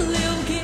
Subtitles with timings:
[0.00, 0.57] 留给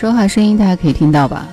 [0.00, 1.46] 说话声音大家可以听到吧？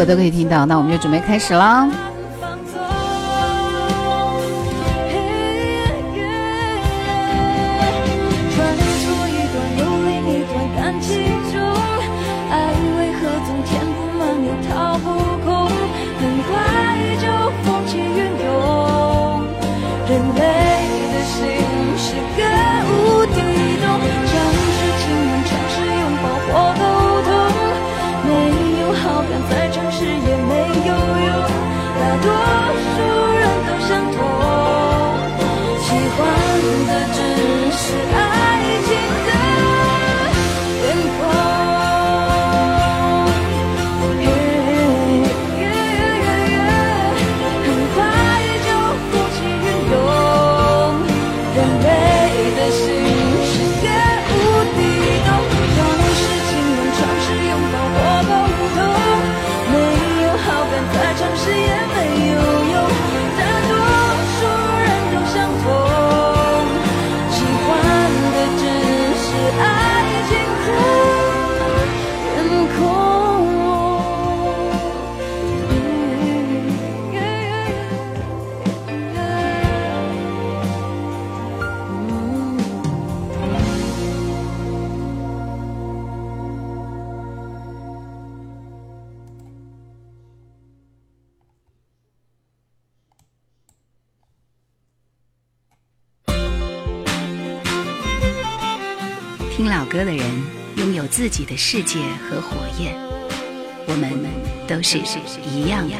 [0.00, 1.86] 我都可以听到，那我们就准备开始啦。
[101.50, 101.98] 的世界
[102.28, 102.94] 和火焰，
[103.88, 104.08] 我们
[104.68, 104.98] 都是
[105.52, 105.96] 一样的。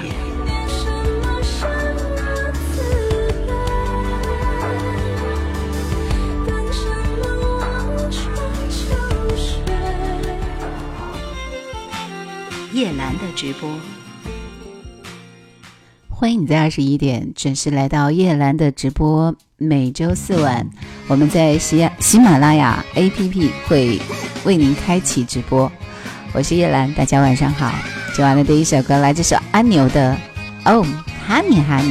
[12.72, 13.68] 叶兰的直播，
[16.08, 20.70] 欢迎你在二十一点准时来到叶兰的直播，每周四晚。
[21.08, 23.98] 我们在喜喜马拉雅 APP 会
[24.44, 25.70] 为您开启直播，
[26.32, 27.70] 我是叶兰，大家晚上好。
[28.14, 30.16] 今晚的第一首歌来自首阿牛的
[30.70, 30.86] 《Oh
[31.28, 31.82] Honey Honey》。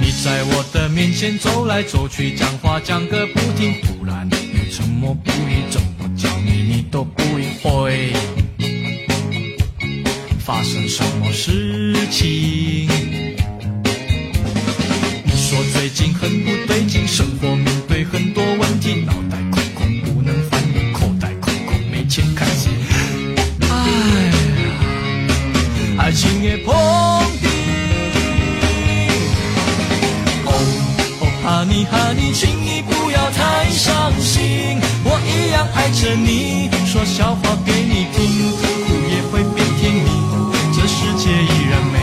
[0.00, 8.14] 你在我的面前走来走去，讲话讲个不停，突然又沉默不语，怎么叫你你都不理会。
[10.38, 12.88] 发生什么事情？
[15.24, 17.54] 你说最近很不对劲，生活
[33.80, 38.60] 伤心，我一样爱着你，说笑话给你听，苦
[39.08, 40.10] 也会变甜蜜，
[40.76, 41.98] 这世界依然美。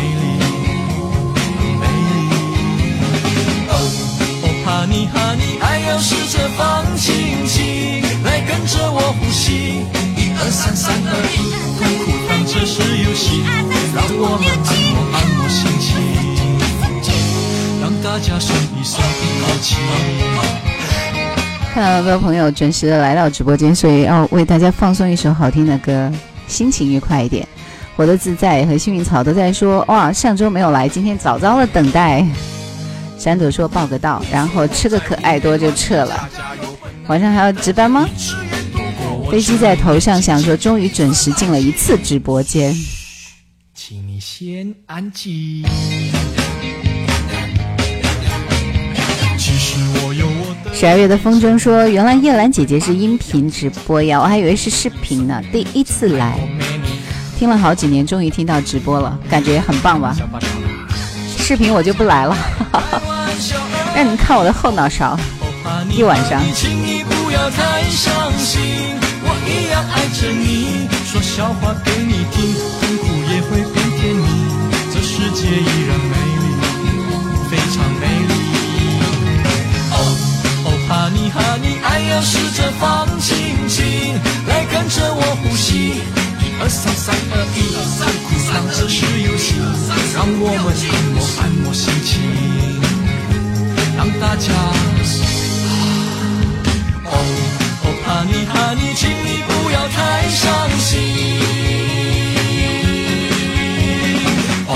[4.90, 9.84] 你哈你还要试着放轻轻，来跟着我呼吸。
[10.16, 11.36] 一二三，三二一，
[11.78, 13.44] 痛苦当这是游戏，
[13.94, 15.88] 让我们按摩按摩心情，
[17.82, 20.67] 让大家松一松一口气。
[21.78, 26.12] 看到各位朋友准时的来到直播间，所以要为大家放送一首好听的歌，
[26.48, 27.48] 心情愉快一点。
[27.96, 32.26] 活得自在和幸运草都在说，哇，上周没有来，今天早早的等待。
[33.20, 36.28] 山朵说报个到，然后吃个可爱多就撤了。
[37.06, 38.10] 晚上还要值班吗？
[39.30, 42.74] 飞机在头上，想说终于准时进了一次直播间。
[43.76, 45.64] 请你先安静。
[50.80, 55.42] 十二月的风筝说，原来叶兰姐姐是音频直播呀，我还以为是视频呢。
[55.52, 56.38] 第一次来，
[57.36, 60.16] 听了好几年，终于听到直播了，感觉很棒吧？
[61.36, 62.38] 视频我就不来了，
[62.72, 63.02] 哈 哈
[63.96, 65.20] 让你们看我的后脑勺
[65.90, 66.40] 一晚上。
[71.08, 72.54] 说笑话给你听，
[73.34, 74.28] 也会变甜蜜，
[74.94, 75.98] 这世界依然
[81.38, 83.86] 怕你，爱要试着放轻轻，
[84.48, 86.02] 来跟着我呼吸。
[86.42, 86.44] 一。
[86.60, 87.58] 二三三二一，
[88.26, 89.54] 苦唱这是游戏，
[90.16, 92.12] 让我们按摩按摩心情，
[93.96, 94.52] 让大家。
[97.06, 97.14] 哦
[97.84, 100.44] 哦，怕你怕你，请你不要太伤
[100.80, 100.90] 心。
[104.68, 104.74] 哦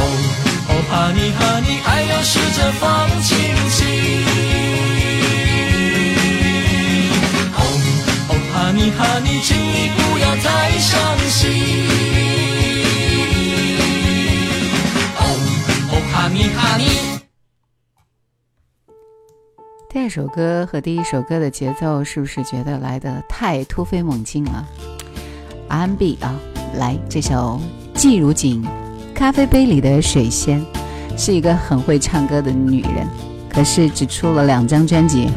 [0.70, 3.30] 哦，怕你怕你，爱要试着放轻
[3.70, 4.61] 轻。
[8.82, 11.52] 你，哈尼哈尼，请你不要太伤心。
[15.18, 15.22] 哦
[15.92, 16.86] 哦，哈尼哈尼。
[19.88, 24.68] 第二首歌和第一首歌的节奏是不是觉得来的太突飞猛进了
[25.70, 26.34] ？R&B 啊，
[26.76, 27.62] 来这首
[27.94, 28.64] 季如锦
[29.14, 30.60] 《咖啡杯里的水仙》，
[31.16, 33.08] 是一个很会唱歌的女人，
[33.48, 35.30] 可是只出了两张专辑。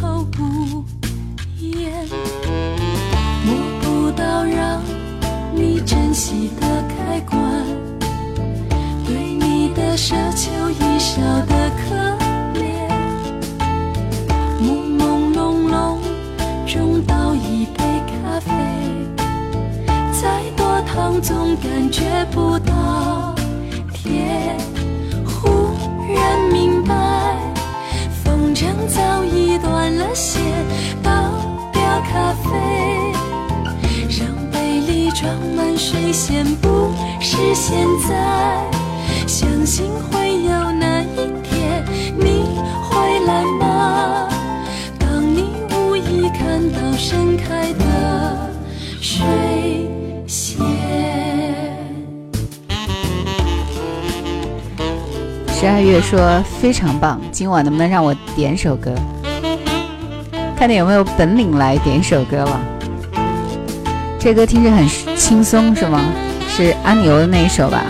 [0.00, 0.49] 瑰低头不
[56.10, 58.92] 说非常棒，今晚能不能让我点首歌？
[60.56, 62.60] 看你有没有本领来点首歌了。
[64.18, 64.84] 这歌听着很
[65.16, 66.02] 轻松，是吗？
[66.48, 67.84] 是阿牛的那一首吧？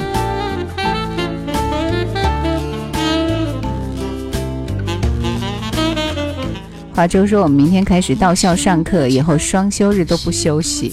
[6.94, 10.92] 华州说我们明天开始到校上课，以后双休日都不休息。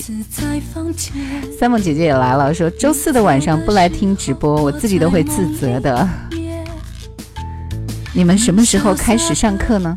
[1.59, 6.07] 三梦姐姐也来了，说周四的晚上不来听直播，我自己都会自责的。
[8.17, 9.95] 你们什么时候开始上课呢？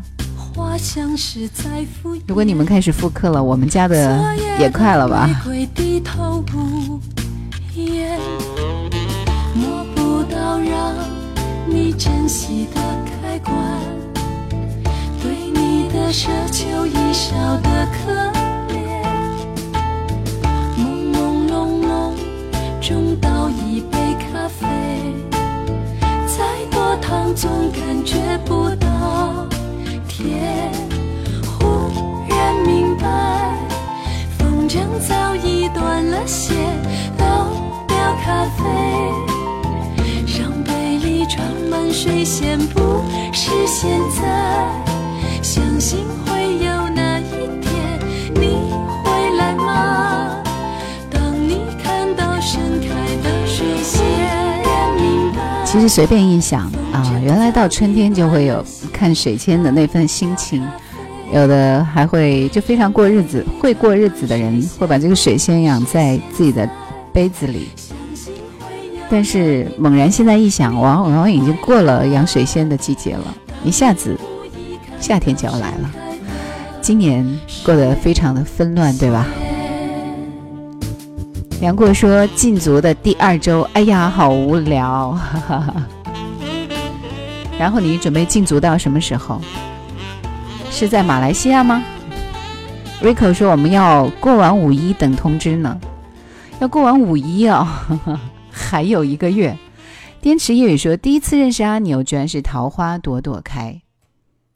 [2.27, 4.23] 如果你们开始复课了，我们家的
[4.59, 5.27] 也快了吧？
[15.23, 18.50] 对你的奢求已少得可
[27.33, 29.47] 总感觉不到
[30.07, 30.71] 甜。
[31.45, 31.89] 忽
[32.29, 33.55] 然明白，
[34.37, 36.55] 风筝早已断了线，
[37.17, 37.47] 倒
[37.87, 38.63] 掉咖啡，
[40.37, 44.67] 让杯里装满水仙，不是现在。
[45.41, 45.99] 相信
[55.71, 58.61] 其实随便一想啊，原来到春天就会有
[58.91, 60.61] 看水仙的那份心情，
[61.33, 66.69] 有的还会就非常过日子，会过日子的人会把这个水仙养在自己的
[67.13, 67.69] 杯子里。
[69.09, 74.19] 但是猛然现在一想，往往已经过了养水仙的季节了，一下子
[74.99, 75.89] 夏天就要来了。
[76.81, 77.25] 今年
[77.63, 79.25] 过得非常的纷乱，对吧？
[81.61, 85.11] 杨过说禁足的第二周，哎呀，好无聊。
[85.11, 85.87] 哈哈哈。
[87.59, 89.39] 然后你准备禁足到什么时候？
[90.71, 91.83] 是在马来西亚吗
[92.99, 95.79] ？Rico 说我们要过完五一等通知呢，
[96.59, 97.67] 要过完五一哦，
[98.49, 99.55] 还有一个月。
[100.19, 103.79] 滇池夜雨说第一次认识阿牛，居然是桃花朵朵开。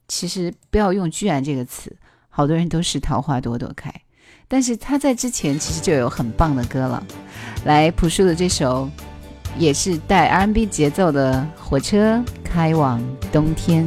[0.07, 1.95] 其实不要用“居然”这个词，
[2.29, 3.93] 好多人都是桃花朵朵开。
[4.47, 7.03] 但是他在之前其实就有很棒的歌了，
[7.65, 8.89] 来朴树的这首
[9.57, 13.83] 也是带 R&B 节奏的《火车开往冬天》。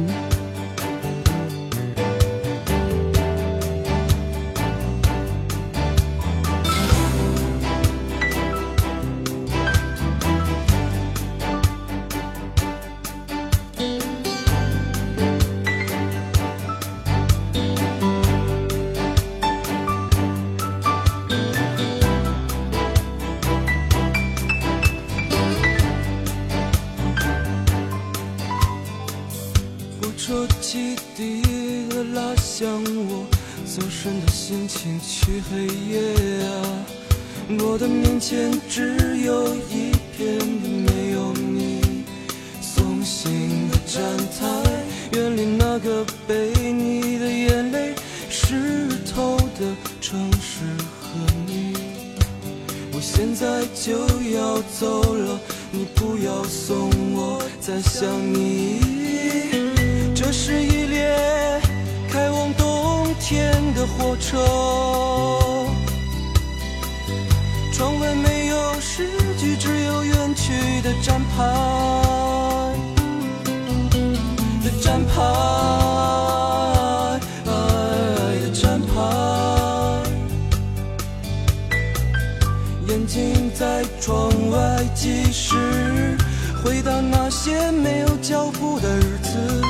[71.01, 71.43] 站牌
[74.63, 75.13] 的站牌
[78.41, 78.87] 的站牌，
[82.87, 86.17] 眼睛在窗外计时，
[86.63, 89.61] 回到那些没有脚步的日子。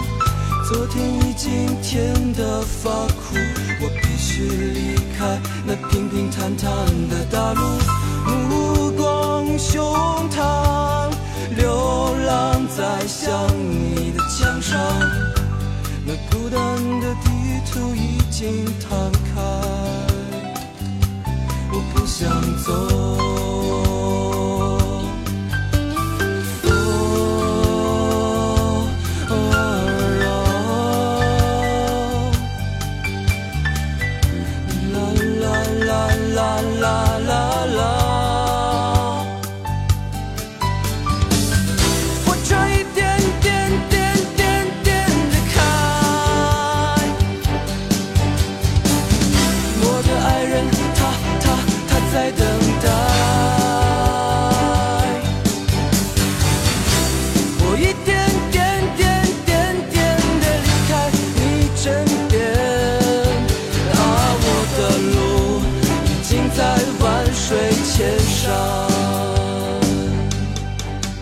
[0.68, 3.36] 昨天已经甜得发苦，
[3.82, 6.70] 我必须离开那平平坦坦
[7.10, 7.62] 的大陆，
[8.50, 9.84] 目光胸
[10.30, 10.69] 膛，
[13.10, 14.80] 向你的墙上，
[16.06, 16.60] 那孤单
[17.02, 17.30] 的地
[17.72, 19.42] 图已经摊开，
[21.72, 22.30] 我不想
[22.64, 23.39] 走。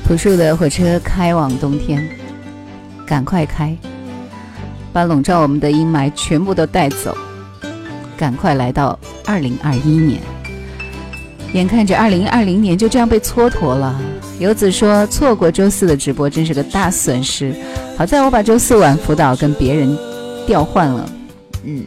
[0.07, 2.07] 朴树的火车开往冬天，
[3.05, 3.75] 赶快开，
[4.93, 7.15] 把笼罩我们的阴霾全部都带走，
[8.15, 10.21] 赶快来到二零二一年。
[11.51, 13.99] 眼看着二零二零年就这样被蹉跎了，
[14.39, 17.53] 游子说错过周四的直播真是个大损失。
[17.97, 19.97] 好在我把周四晚辅导跟别人
[20.45, 21.09] 调换了。
[21.65, 21.83] 嗯，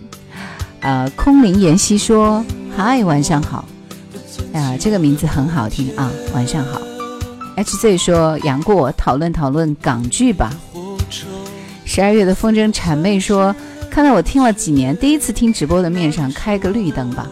[0.81, 2.45] 呃，空灵妍希说
[2.77, 3.65] 嗨，晚上好。
[4.53, 6.80] 啊，这个名字很好听啊，晚上好。
[7.57, 10.51] HZ 说：“杨过，讨论讨论港剧吧。”
[11.85, 13.55] 十二月的风筝谄媚说
[13.91, 17.27] ：“看到我听了几年，第一次听直播的面上开个绿灯吧。”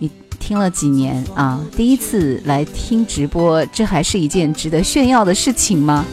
[0.00, 0.10] 你
[0.40, 1.60] 听了几年啊？
[1.76, 6.04] 第一次来听直播，这还是一件值得炫耀的事情吗？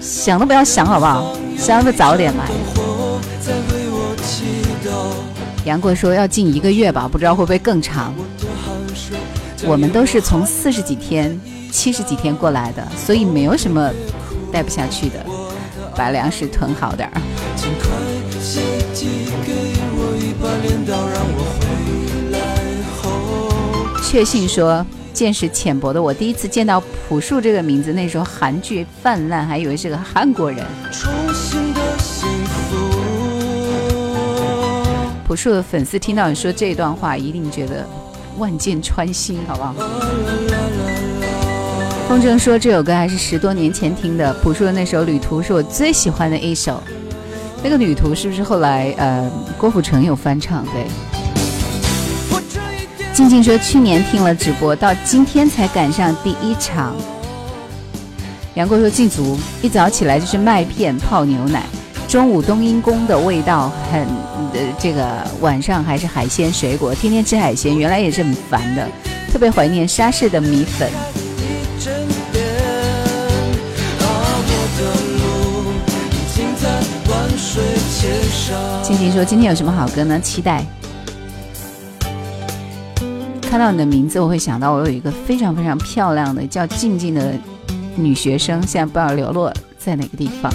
[0.00, 1.34] 想都不要想，好不好？
[1.56, 2.44] 想的早点来。
[5.64, 8.14] 杨过说要近一个月吧，不知道会不会更长。
[9.64, 11.38] 我们都是从四十几天。
[11.78, 13.88] 七十几天过来的，所以没有什么
[14.50, 15.24] 待不下去的，
[15.94, 17.20] 把粮食囤好点儿。
[24.02, 30.66] 确信说，见识浅薄的我，第一次见到朴树这个名字，那时候韩剧泛滥，还以为是个韩国人。
[35.28, 37.88] 朴树的粉丝听到你说这段话，一定觉得
[38.36, 39.72] 万箭穿心，好不好？
[42.08, 46.82] 风筝说这首歌还是十多年前听的，朴树的那首《旅途》是我最喜欢的一首。
[47.62, 50.64] 那个《旅途》是不是后来呃郭富城有翻唱？
[50.72, 50.86] 对。
[53.12, 56.96] 静静说去年听了直播，到今天才赶上第一场。
[58.54, 61.62] 杨过说禁足，一早起来就是麦片泡牛奶，
[62.08, 64.00] 中午冬阴功的味道很，
[64.54, 65.06] 呃这个
[65.42, 68.88] 晚上还是海鲜水果，天天吃海鲜，原来也是很烦的，
[69.30, 70.90] 特别怀念沙市的米粉。
[78.82, 80.18] 静静说：“今天有什么好歌呢？
[80.20, 80.64] 期待
[83.42, 87.34] 看到你的名字，我会想到我有一个非常非常漂亮的叫静静的
[87.96, 90.50] 女学生，现在不知道流落在哪个地方，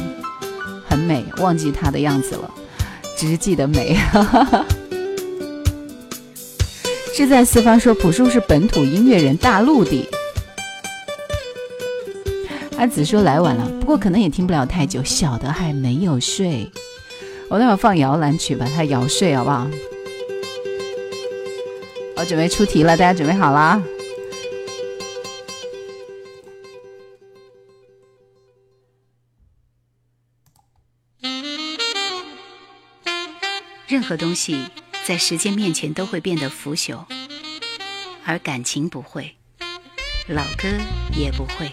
[0.88, 2.50] 很美，忘记她的样子了，
[3.18, 3.98] 只是记得美。
[7.16, 10.10] 志在四方说：“朴树是本土音乐人，大陆的。”
[12.78, 16.72] 阿紫说：“来晚了，不过可能也听不了太久，小的还没有睡。”
[17.50, 19.70] 我待会放摇篮曲，把它摇睡，好不好？
[22.16, 23.84] 我准备出题了，大家准备好了？
[33.88, 34.66] 任何东西
[35.06, 37.06] 在时间面前都会变得腐朽，
[38.26, 39.36] 而感情不会，
[40.28, 40.68] 老歌
[41.16, 41.72] 也不会。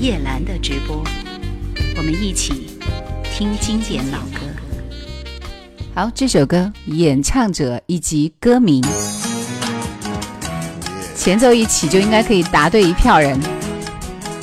[0.00, 1.04] 叶兰的直播，
[1.96, 2.73] 我们一起
[3.36, 4.46] 听经典老歌。
[5.92, 8.80] 好，这首歌演唱者以及歌名，
[11.16, 13.36] 前奏一起就应该可以答对一票人。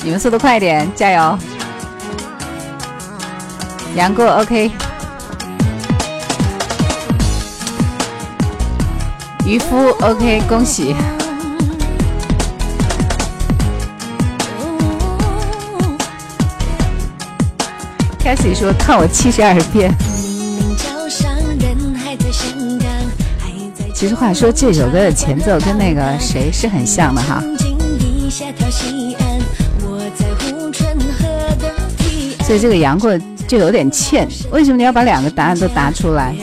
[0.04, 1.38] 你们速度快点，加油！
[3.96, 4.70] 杨过 OK，
[9.46, 10.94] 渔夫 OK，恭喜！
[18.54, 19.92] 说看我七十二变。
[23.94, 27.42] 其实话说，这首歌的前奏跟那个谁是很像的哈。
[32.44, 33.16] 所以这个杨过
[33.46, 36.34] 就有点欠，为什么你要把两个答案都答出来？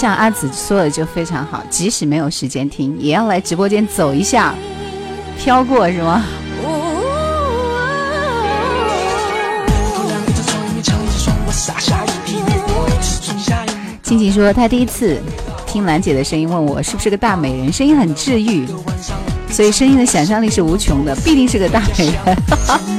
[0.00, 4.54] 像阿紫说的就非常好，即使没有时间听，也要来直播间走一下，
[5.38, 6.24] 飘过是吗？
[14.02, 15.20] 静静说，她第一次
[15.66, 18.66] 听兰姐的声音，问我是不是个大美人，声音很治愈，
[19.50, 22.89] 所以声音的想象力是无穷的，必定是个大美人。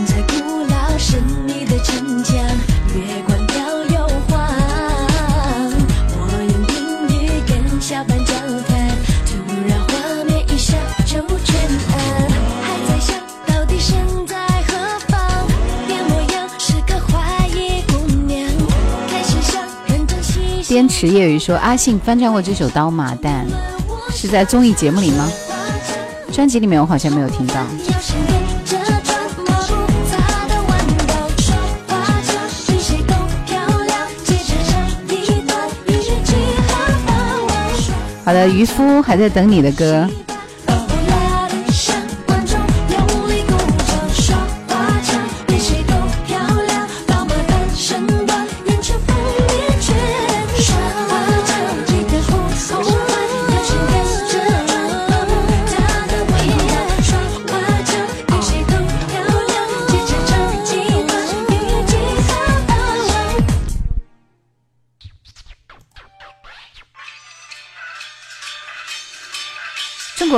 [21.01, 23.43] 坚持业余说阿信翻唱过这首《刀马旦》，
[24.13, 25.27] 是在综艺节目里吗？
[26.31, 27.55] 专辑里面我好像没有听到。
[38.23, 40.07] 好的，渔夫还在等你的歌。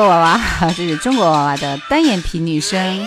[0.07, 0.39] 娃娃，
[0.75, 3.05] 这是中国娃娃的单眼皮女生。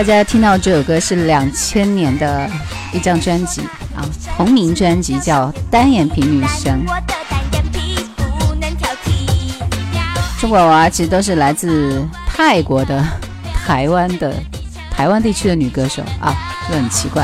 [0.00, 2.50] 大家听到这首歌是两千年的
[2.90, 3.60] 一张专辑
[3.94, 4.00] 啊，
[4.34, 6.82] 同名专辑叫《单眼皮女生》。
[10.40, 13.04] 中国娃娃其实都是来自泰国的、
[13.52, 14.32] 台湾的、
[14.90, 16.34] 台湾地区的女歌手啊，
[16.66, 17.22] 就很奇怪。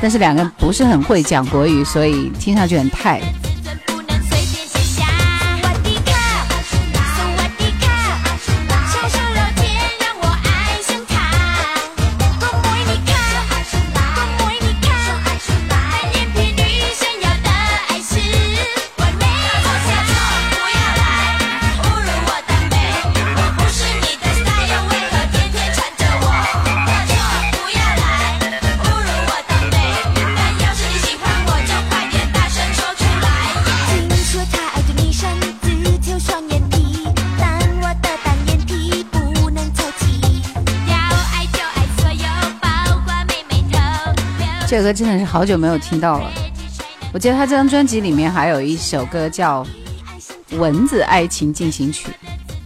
[0.00, 3.20] 但是两个人不是很会讲国语，所以听上去很泰。
[44.92, 46.30] 真的是好久没有听到了。
[47.12, 49.64] 我记得他这张专辑里面还有一首歌叫
[50.58, 52.08] 《蚊子爱情进行曲》，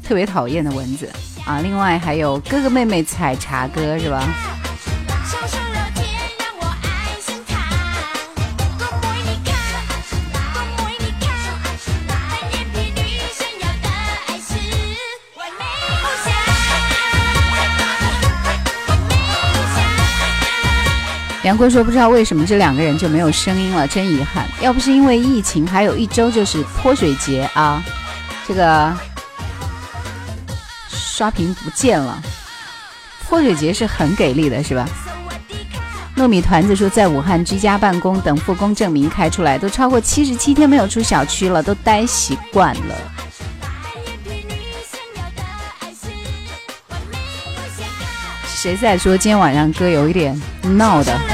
[0.06, 1.08] 特别讨厌的蚊子
[1.46, 1.60] 啊。
[1.60, 4.53] 另外还有哥哥妹妹采茶歌是吧？
[21.44, 24.48] 杨坤说：“不知道为什么这两个人就没有声音了，真遗憾。
[24.62, 27.84] 要不是因为疫情，还有一周就是泼水节啊！
[28.48, 28.90] 这个
[30.88, 32.20] 刷屏不见了。
[33.28, 34.88] 泼水节是很给力的，是吧？”
[36.16, 42.96] 糯米团子说：“在武汉居家办公，等复工证明开出来，都超过七十七天没有出小区了，都待习惯了。”
[48.48, 51.33] 谁在说今天晚上歌有一点闹的？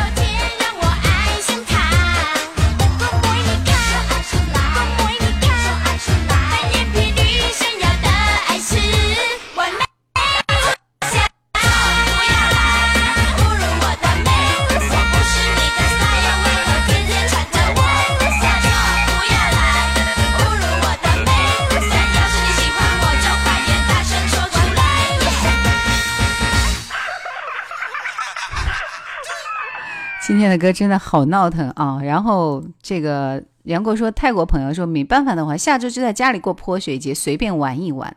[30.50, 32.00] 的歌真的好闹腾啊！
[32.02, 38.14] 然后这个杨过说，泰国朋友说没办法的话，下周就在家里过泼水节，随便玩一玩。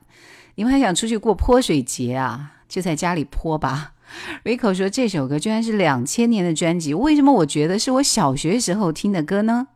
[0.55, 2.53] 你们还想出去过泼水节啊？
[2.67, 3.93] 就在家里泼吧。
[4.43, 9.67] Rico 说这首歌居然是两千年的专辑，为什么我觉得是我小学时候听的歌呢？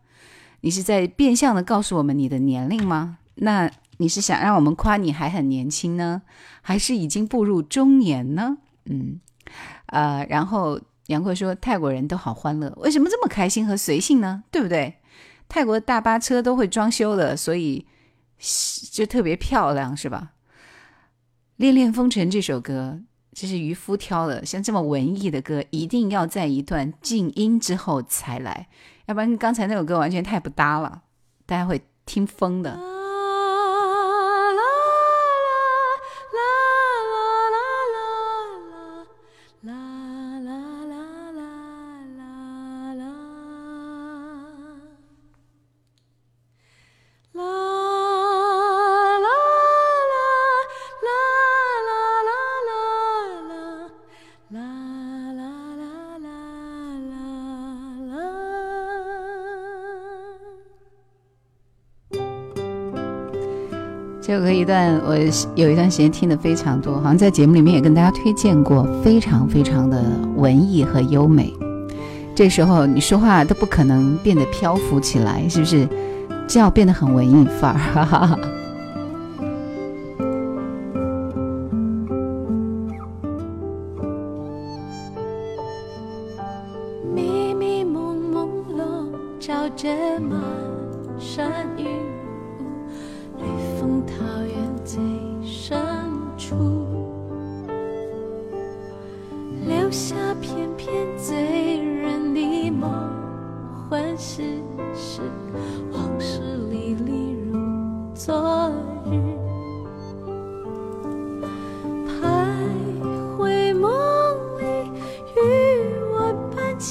[0.61, 3.19] 你是在变相的告诉我们你的年龄吗？
[3.35, 6.23] 那你是想让我们夸你还很年轻呢，
[6.61, 8.57] 还是已经步入中年呢？
[8.85, 9.19] 嗯，
[9.85, 10.79] 呃，然后。
[11.07, 14.43] 杨过说：“泰国人都好欢乐，为什么这么开心和随性呢？
[14.51, 14.95] 对不对？
[15.49, 17.85] 泰国大巴车都会装修的，所以
[18.91, 20.33] 就特别漂亮，是吧？”
[21.55, 22.99] 《恋恋风尘》这首歌，
[23.33, 24.45] 这是渔夫挑的。
[24.45, 28.67] 像这么文艺的歌，一定要在一段静音之后才来，
[29.05, 31.03] 要不然刚才那首歌完全太不搭了，
[31.45, 32.96] 大家会听疯的。
[64.57, 65.15] 一段我
[65.55, 70.03] 有一段时间听的非常多，好像在节目里面也跟大家推荐过，非常非常的
[70.35, 71.53] 文艺和优美。
[72.35, 75.87] 这时候你说话都不可能变得漂浮起来，是不是？
[76.47, 77.77] 就要变得很文艺范儿。
[77.77, 78.39] 哈 哈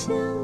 [0.05, 0.36] 哈。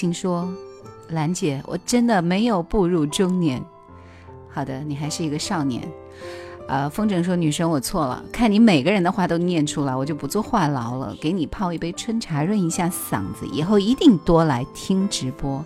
[0.00, 0.50] 澄清说
[1.12, 3.62] ：“兰姐，我真的没有步入中年。
[4.48, 5.86] 好的，你还是一个少年。
[6.66, 15.62] 呃，风筝说：“女神，我错了，看你每个人的话都念出来，我就不做话痨了，给你泡一杯春茶润一下嗓子，以后一定多来听直播。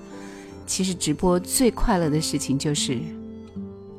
[0.66, 2.98] 其实直播最快乐的事情就是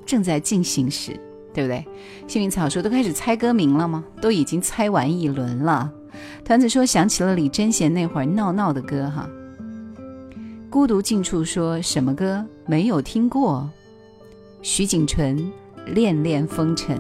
[0.06, 1.18] 正在进行时，
[1.54, 1.86] 对不对？”
[2.28, 4.04] 幸运草说：“都开始猜歌名了吗？
[4.20, 5.90] 都已经猜完一轮了。”
[6.44, 9.30] 团子说：“想起了李贞贤那会儿闹闹的歌哈。”
[10.76, 13.70] 孤独近处说什么歌没有听过？
[14.62, 15.50] 徐景纯。
[15.94, 17.00] 恋恋风尘，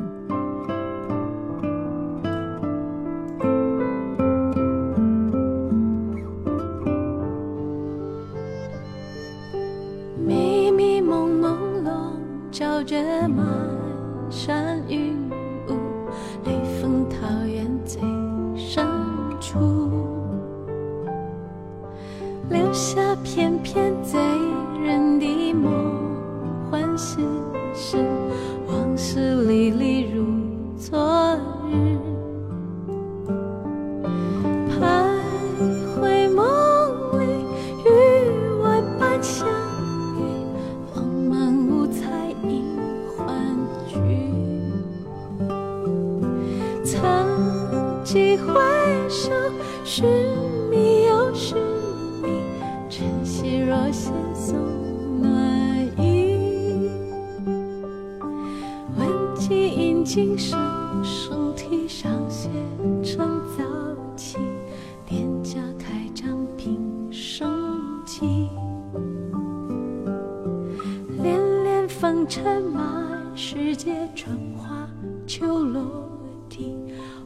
[72.27, 74.89] 尘满世界，春花
[75.27, 76.09] 秋落
[76.49, 76.75] 地，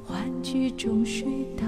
[0.04, 1.66] 欢聚终须道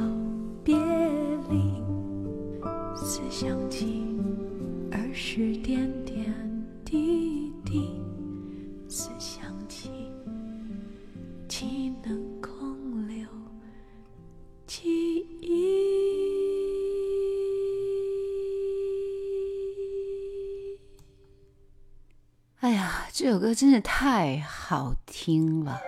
[23.54, 25.80] 真是太好听了。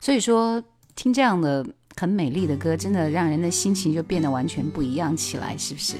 [0.00, 0.62] 所以说，
[0.94, 5.96] 听这样的很美丽的歌，真的让人的心情就变得完全不一样起来，是不是？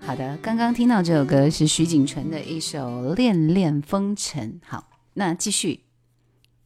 [0.00, 4.60] 好的，刚刚听到这首歌是徐锦纯的一首《恋恋风尘》。
[4.66, 5.84] 好，那继续。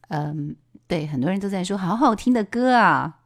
[0.07, 0.55] 嗯，
[0.87, 3.19] 对，很多人都在说好好听的歌啊。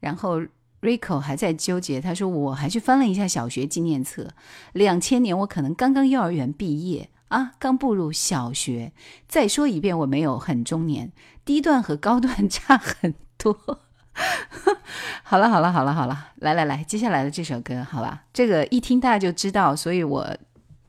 [0.00, 0.40] 然后
[0.80, 4.28] Rico 还在纠结，他说我还去翻了一下小学纪念册，
[4.72, 8.92] 两千年我可能刚刚幼儿园毕业啊，刚步入小学。
[9.28, 11.12] 再说一遍，我没有很中年，
[11.44, 13.80] 低段和高段 差很多。
[15.24, 20.36] 好了好了好了好了，来来来，接下来的这首歌，好吧，这个一听大家就知道，所以我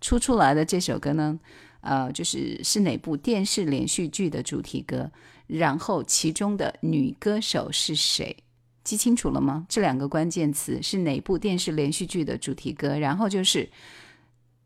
[0.01, 1.39] 出出来的这首歌呢。
[1.81, 5.11] 呃，就是是哪部电视连续剧的主题歌？
[5.45, 8.35] 然后其中的女歌手是谁？
[8.83, 9.67] 记清楚了吗？
[9.69, 12.97] 这两个关键词是哪部电视连续剧的主题歌？
[12.97, 13.69] 然后就是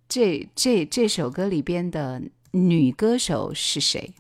[0.09, 4.15] 这这这首歌里边的女歌手是谁？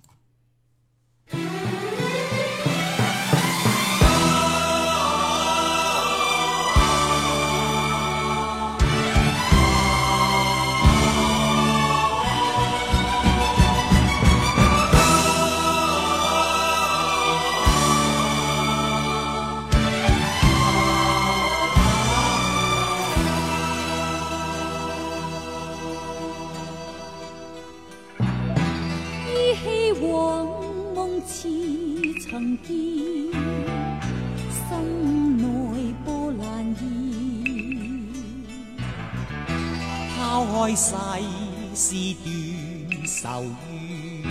[32.31, 32.75] 曾见
[34.51, 34.67] 心
[35.37, 35.43] 内
[36.05, 36.85] 波澜现，
[40.15, 40.95] 抛开世
[41.73, 41.85] 事
[42.21, 44.29] 断愁怨，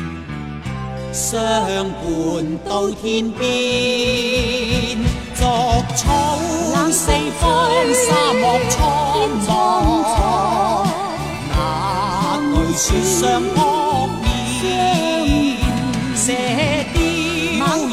[1.13, 1.27] 相
[1.91, 1.99] 伴
[2.65, 3.43] 到天边。
[5.35, 5.43] 逐
[5.97, 6.07] 草
[6.93, 7.45] 四方，
[7.93, 8.79] 沙漠苍
[9.45, 9.51] 茫，
[11.53, 13.57] 那句说相扑
[14.23, 14.27] 面，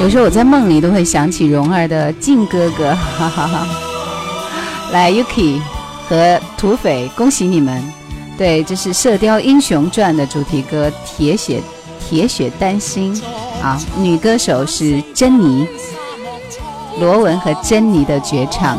[0.00, 3.66] 有时候我在梦里都会想起蓉儿的《靖哥哥》，哈哈哈。
[4.92, 5.60] 来，Yuki
[6.08, 7.82] 和土匪，恭喜你们！
[8.36, 11.60] 对，这是《射雕英雄传》的主题歌《铁血
[11.98, 13.12] 铁血丹心》。
[13.60, 15.66] 啊，女歌手是珍妮，
[17.00, 18.78] 罗文和珍妮的绝唱。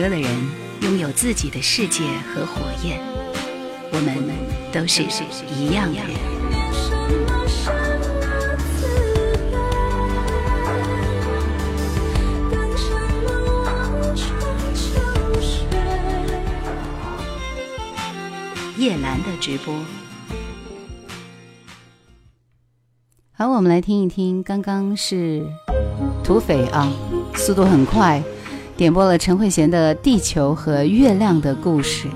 [0.00, 0.30] 歌的人
[0.80, 2.98] 拥有自己的世界和火焰，
[3.92, 4.16] 我们
[4.72, 5.02] 都是
[5.54, 6.08] 一样的人。
[18.78, 19.74] 叶兰的直播，
[23.32, 25.44] 好，我们来听一听，刚刚是
[26.24, 26.90] 土匪啊，
[27.34, 28.22] 速度很快。
[28.80, 32.08] 点播了陈慧娴的《地球和月亮的故事》，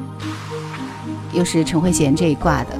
[1.37, 2.71] 又是陈慧娴这一挂的。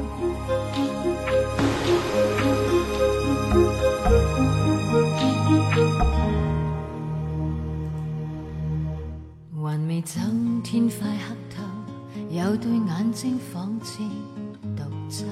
[9.53, 10.18] 还未走，
[10.62, 11.62] 天快黑透，
[12.30, 13.99] 有对眼睛仿似
[14.74, 15.26] 独走，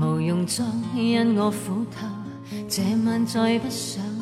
[0.00, 0.64] 无用再
[0.94, 2.06] 因我苦透，
[2.68, 4.13] 这晚再不想。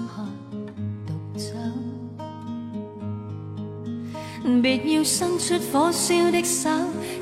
[4.63, 6.71] 别要伸出火烧的手，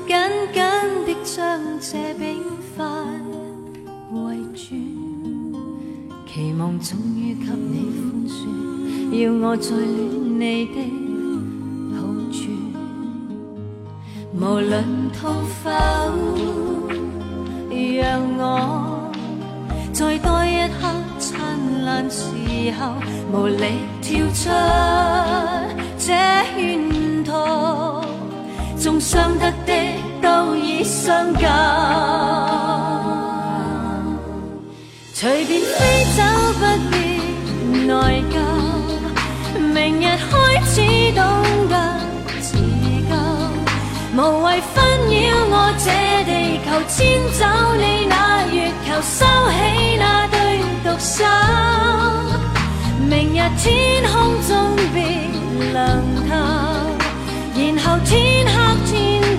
[0.07, 0.15] 紧
[0.53, 0.61] 紧
[1.07, 2.43] 的将这冰
[2.77, 2.85] 块
[4.11, 4.75] 围住，
[6.31, 8.39] 期望终于给你宽恕，
[9.17, 10.77] 要我再恋你的
[11.97, 11.99] 好
[12.31, 12.39] 处，
[14.35, 15.33] 无论痛
[15.63, 15.71] 否，
[17.71, 18.39] 让我
[19.91, 20.47] 再多一
[20.79, 20.87] 刻
[21.17, 22.21] 灿烂时
[22.79, 22.93] 候，
[23.33, 23.63] 无力
[23.99, 24.43] 跳出
[25.97, 26.13] 这
[26.55, 26.80] 圈。
[28.81, 29.73] 纵伤得的
[30.23, 31.51] 都已伤感，
[35.13, 36.23] 随便飞走
[36.57, 36.95] 不必
[37.85, 37.93] 内
[38.31, 38.35] 疚，
[39.59, 40.31] 明日开
[40.65, 40.81] 始
[41.13, 41.21] 懂
[41.69, 41.73] 得
[42.41, 43.13] 自救，
[44.17, 45.13] 无谓纷扰
[45.51, 45.85] 我这
[46.25, 47.45] 地球，迁走
[47.77, 48.57] 你那月
[48.87, 49.59] 球，收起
[49.99, 50.35] 那对
[50.83, 51.23] 独手，
[53.07, 54.11] 明日天空
[54.47, 54.49] 中
[54.91, 54.97] 别
[55.71, 55.79] 亮
[56.27, 56.80] 透。
[57.61, 58.51] 然后天黑
[58.85, 58.91] 天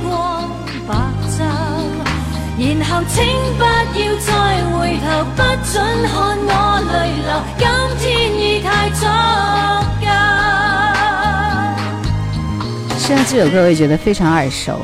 [0.02, 0.48] 光
[0.86, 0.94] 白
[1.28, 1.38] 昼，
[2.78, 3.16] 然后请
[3.58, 3.68] 不要
[4.20, 4.30] 再
[4.70, 5.04] 回头，
[5.34, 5.38] 不
[5.70, 5.74] 准
[6.06, 6.12] 看
[6.46, 6.50] 我
[6.92, 6.94] 泪
[7.26, 7.28] 流。
[7.58, 7.62] 今
[7.98, 9.00] 天已太足
[10.00, 10.06] 够。
[12.98, 14.80] 虽然这首歌我也觉得非常耳熟，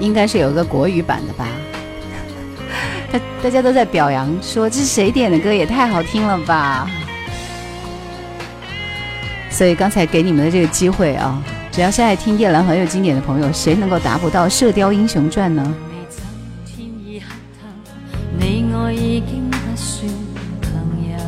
[0.00, 1.46] 应该是有个国语版的吧？
[3.12, 6.90] 大 大家都在表扬说这是谁点的歌，也太好听了吧！
[9.50, 11.42] 所以刚才给你们的这个机会啊。
[11.74, 15.74] 只要是爱听叶兰很有经典的朋友，谁能够达不到《射雕英雄传》呢？
[18.38, 20.08] 你我已经不算
[20.62, 20.70] 朋
[21.10, 21.18] 友，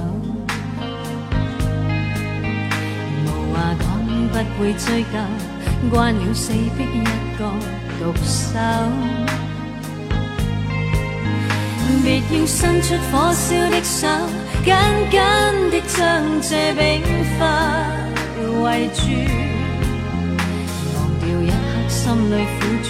[3.27, 3.85] 无话讲，
[4.29, 5.19] 不会追究，
[5.91, 7.03] 惯了死逼一
[7.37, 7.43] 个
[7.99, 8.61] 独守。
[12.05, 14.07] 别要伸出火烧的手，
[14.65, 14.73] 紧
[15.11, 15.19] 紧
[15.73, 17.03] 的将这冰
[17.37, 17.41] 块
[18.63, 19.56] 围住。
[22.07, 22.89] 心里苦处，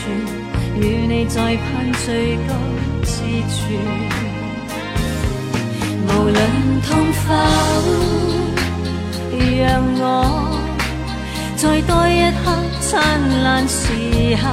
[0.78, 2.52] 与你再攀最高
[3.02, 3.14] 之
[3.48, 3.56] 处。
[6.06, 6.38] 无论
[6.82, 6.88] 痛
[7.24, 7.26] 否，
[9.62, 9.64] 让
[9.96, 10.04] 我
[11.56, 12.52] 再多一刻
[12.82, 12.92] 灿
[13.42, 13.80] 烂时
[14.36, 14.44] 候，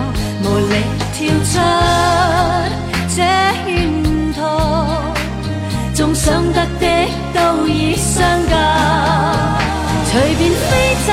[0.44, 0.74] 无力
[1.12, 1.54] 跳出
[3.10, 3.20] 这
[3.66, 3.70] 圈
[4.34, 4.42] 套，
[5.94, 6.88] 纵想得的
[7.34, 8.16] 都已伤
[8.50, 9.60] 感，
[10.06, 11.12] 随便飞走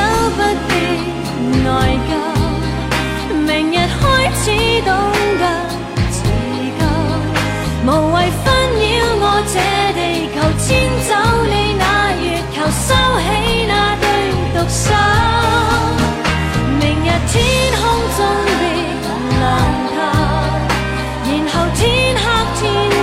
[10.70, 11.10] 牵走
[11.46, 13.26] 你那月球，收起
[13.66, 14.06] 那对
[14.54, 14.84] 独手。
[16.78, 17.34] 明日天
[17.74, 17.82] 空
[18.16, 18.62] 中的
[19.40, 19.42] 蓝
[19.90, 19.92] 头，
[21.26, 21.82] 然后天
[22.14, 22.22] 黑
[22.60, 22.99] 天。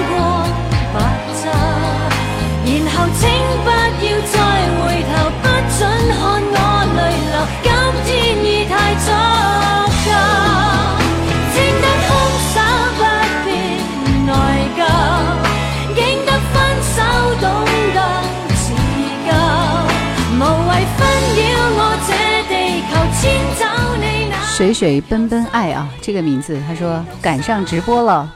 [24.58, 28.28] 水水奔奔爱啊，这个名字，他说赶上直播了。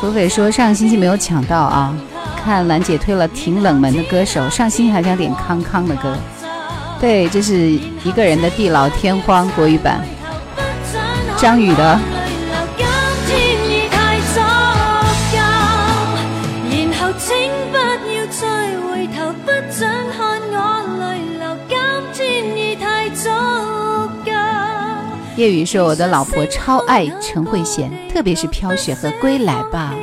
[0.00, 1.94] 土匪说上个星期没有抢到啊，
[2.42, 6.16] 看兰姐推了挺冷门的歌手，上星期还想点康康的歌。
[6.98, 7.72] 对，这是
[8.04, 10.00] 一个人的地老天荒国语版，
[11.36, 12.00] 张宇的。
[25.36, 29.94] 叶雨说：“我的老婆超爱陈慧娴，特别是《飘雪》和《归来吧》。”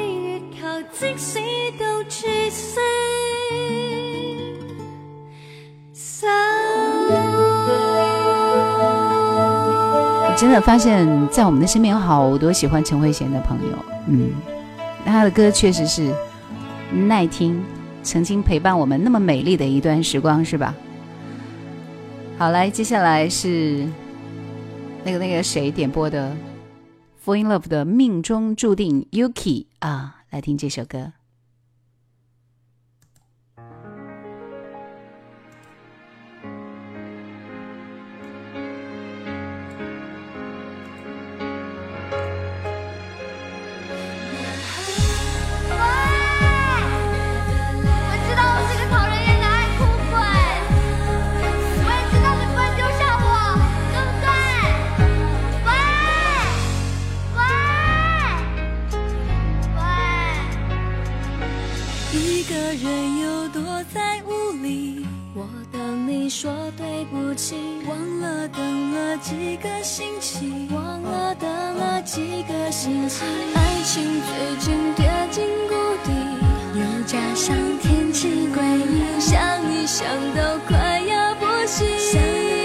[10.25, 13.71] 我真的发现，在我们的身边有好多喜欢陈慧娴的朋友。
[14.07, 14.29] 嗯，
[15.03, 16.13] 她的歌确实是
[16.91, 17.59] 耐听，
[18.03, 20.75] 曾经陪伴我们那么美丽的一段时光，是吧？
[22.37, 23.87] 好，来，接下来是。
[25.05, 26.33] 那个那个谁点播的
[27.25, 31.11] 《Fall in Love》的命中注定 Yuki 啊，来听这首歌。
[62.75, 63.61] 人又躲
[63.93, 65.05] 在屋里，
[65.35, 67.55] 我等你说对不起，
[67.87, 73.23] 忘了等了几个星期，忘了等了几个星期。
[73.53, 76.11] 爱情最近跌进谷底，
[76.79, 81.87] 又加上天气诡异，想你想到快要不行，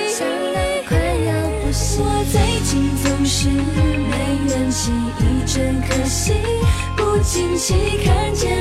[0.09, 2.03] 想到快要不行。
[2.03, 4.17] 我最近总是没
[4.49, 4.91] 元气，
[5.21, 6.33] 一整可惜，
[6.97, 8.58] 不经意看见。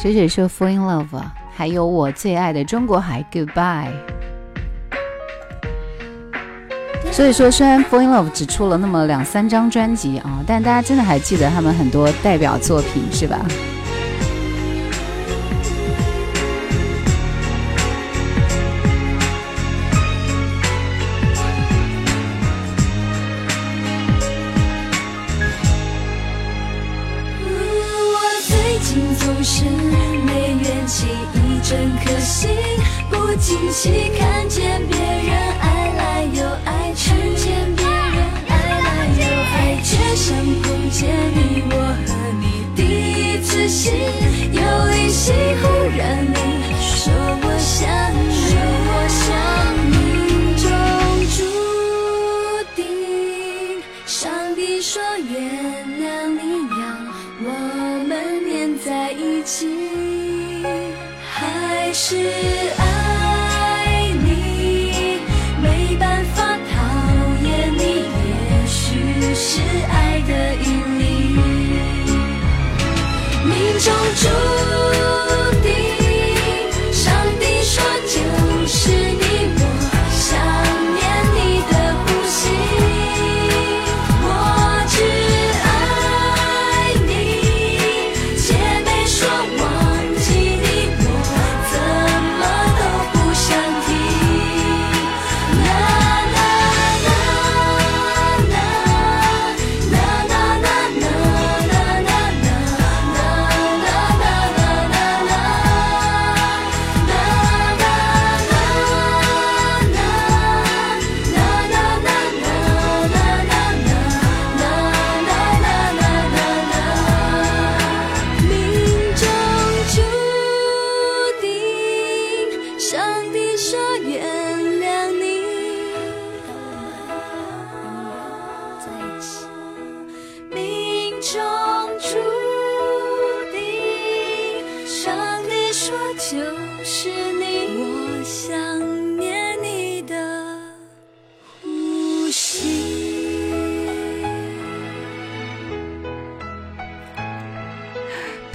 [0.00, 1.20] 水水说 “fall in love”，
[1.56, 3.90] 还有我最爱的中国海 “goodbye”。
[7.10, 13.44] 所以说，虽然 “fall in love” 只出了那么两三张专辑啊，但大家真的还记得他们很多代表作品，是吧？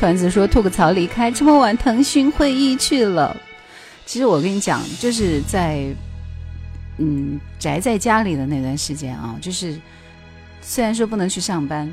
[0.04, 3.34] 团子说吐个槽离开，这么晚腾讯会议去了。
[4.06, 5.96] 其实我跟你讲，就是在
[6.98, 9.80] 嗯宅在家里的那段时间啊，就是
[10.62, 11.90] 虽然说不能去上班，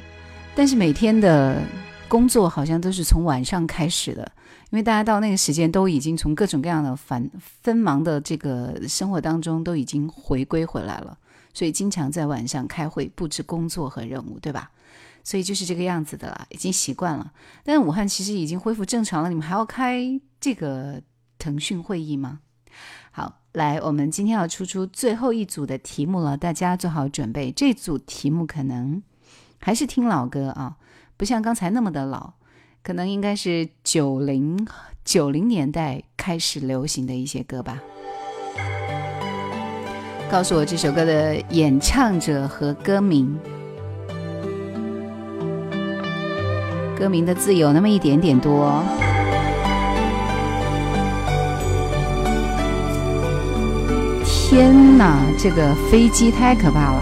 [0.57, 1.63] 但是每天的
[2.09, 4.33] 工作好像都是从晚上开始的，
[4.71, 7.31] 因为大家到那个时间都已经从各种各样的繁
[7.63, 11.17] 纷忙的这个生活当中都已经回归回来了，
[11.55, 14.69] 所以经常在晚上开会布置工作和任务，对吧？
[15.23, 17.33] 所以就是这个样子的了，已经习惯了。
[17.65, 21.01] 但武汉其实已经恢复正常了，你们还要开这个
[21.39, 22.41] 腾讯会议吗？
[23.11, 27.51] 好，来，我们今天要出出最后一组的题目了，大家做好准备。
[27.51, 29.03] 这组题目可能
[29.59, 30.77] 还是听老歌啊，
[31.17, 32.35] 不像刚才那么的老，
[32.83, 34.67] 可能应该是九零
[35.05, 37.81] 九零年代开始流行的一些歌吧。
[40.31, 43.37] 告诉我这首歌的演唱者和歌名。
[47.01, 48.85] 歌名的字有那么一点点多。
[54.23, 57.01] 天哪，这个飞机太可怕了！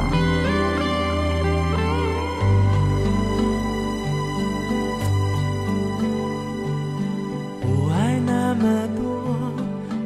[7.60, 9.26] 不爱那么多，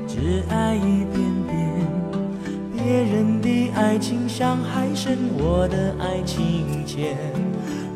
[0.09, 1.59] 只爱一点点。
[2.75, 7.15] 别人的爱情像海深，我的爱情浅。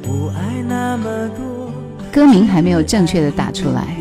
[0.02, 1.65] 不爱那么多。
[2.16, 3.94] 歌名还没有正确的打出来。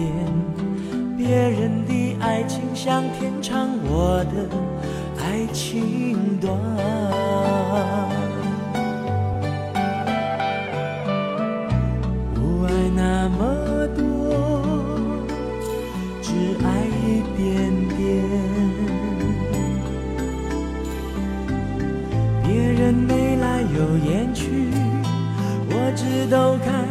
[1.18, 4.47] 别人的爱情像天长，我的
[5.22, 6.57] 爱情短。
[12.34, 14.01] 不爱那么多，
[16.22, 16.32] 只
[16.63, 17.99] 爱一点点。
[22.45, 24.72] 别人眉来又眼去，
[25.68, 26.84] 我只都看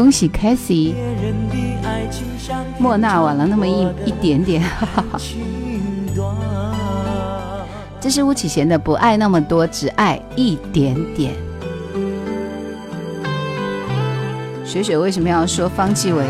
[0.00, 0.94] 恭喜 k a s i e
[2.78, 5.20] 莫娜晚了那么一一点点，哈哈哈。
[8.00, 11.34] 这是巫启贤的《不爱那么多，只爱一点点》。
[14.64, 16.24] 雪雪为什么要说方季韦？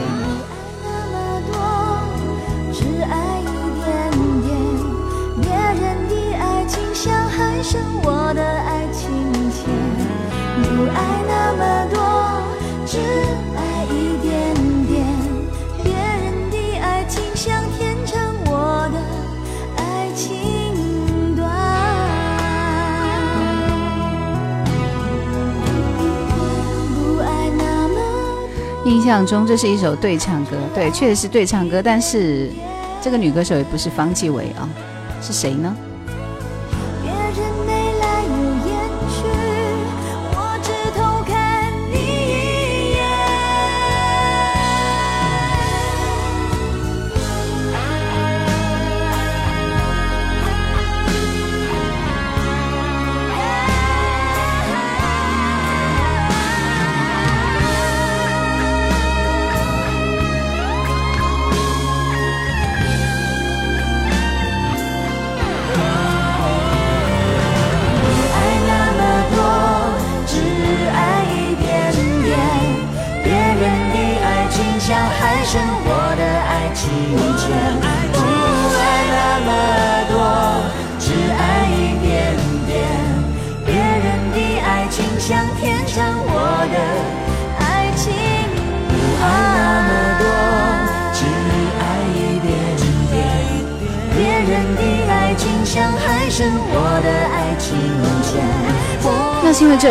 [29.01, 32.51] 印象中这是一首对唱歌，对，确实是对唱歌，但是
[33.01, 34.69] 这个女歌手也不是方季韦啊，
[35.23, 35.75] 是谁呢？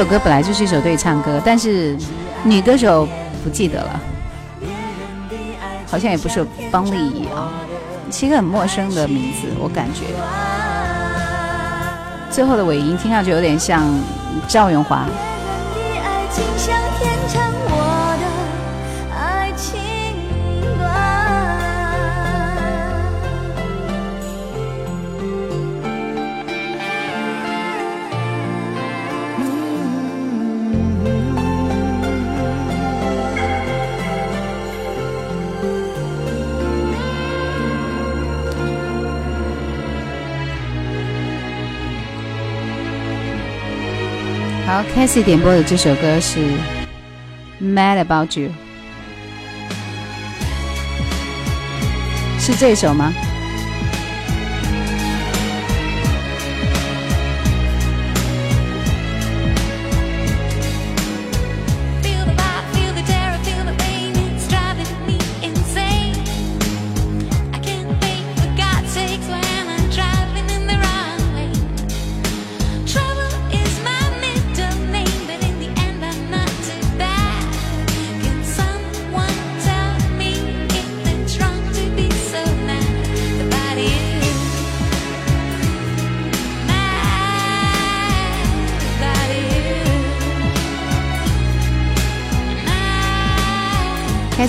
[0.10, 1.96] 歌本来就是一首对唱歌，但是
[2.44, 3.08] 女歌手
[3.44, 4.00] 不记得了，
[5.86, 7.52] 好像也不是邦丽仪啊，
[8.12, 10.06] 是一个很陌生的名字，我感觉。
[12.32, 13.84] 最后的尾音听上去有点像
[14.48, 15.06] 赵咏华。
[44.84, 46.40] C a s i e 点播的这首歌是
[47.62, 48.50] 《Mad About You》，
[52.40, 53.14] 是这首吗？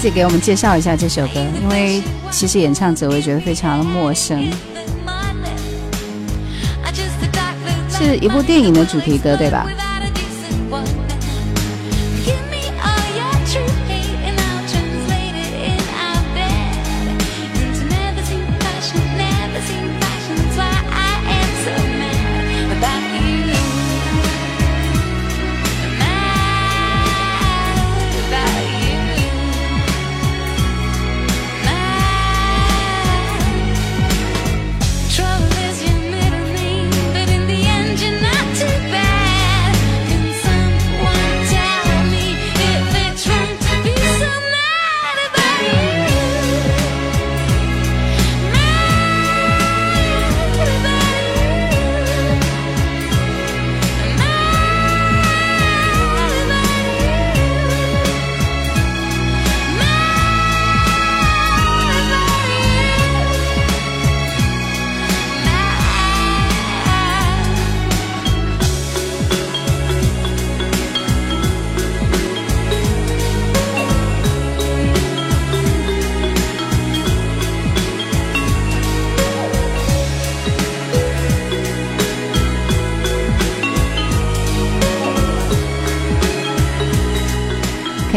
[0.00, 4.50] 开始给我们介绍一下这首歌，因为其实演唱者我也觉得非常的陌生，
[7.90, 9.66] 是一部电影的主题歌，对吧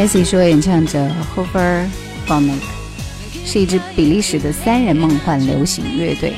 [0.04, 1.00] ？Casey 说，演唱者
[1.34, 1.86] Hofer
[2.26, 2.62] f o n i c
[3.46, 6.34] 是一支比利时的三人梦幻流行乐队。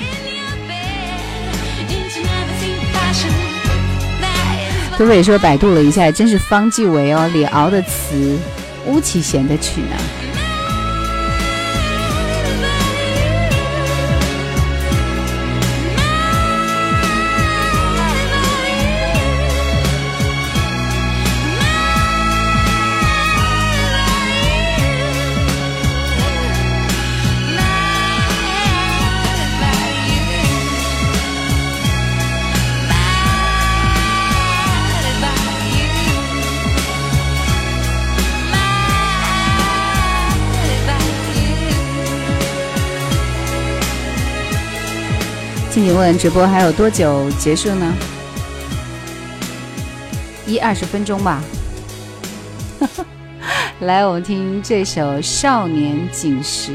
[4.95, 8.38] 土匪说，百度了一下，真是方继韦哦，李敖的词，
[8.86, 10.34] 巫启贤的曲呢。
[45.76, 47.93] 请问直播还有多久结束呢？
[50.47, 51.43] 一二十分钟吧。
[53.82, 56.71] 来，我们听这首《少年锦时》，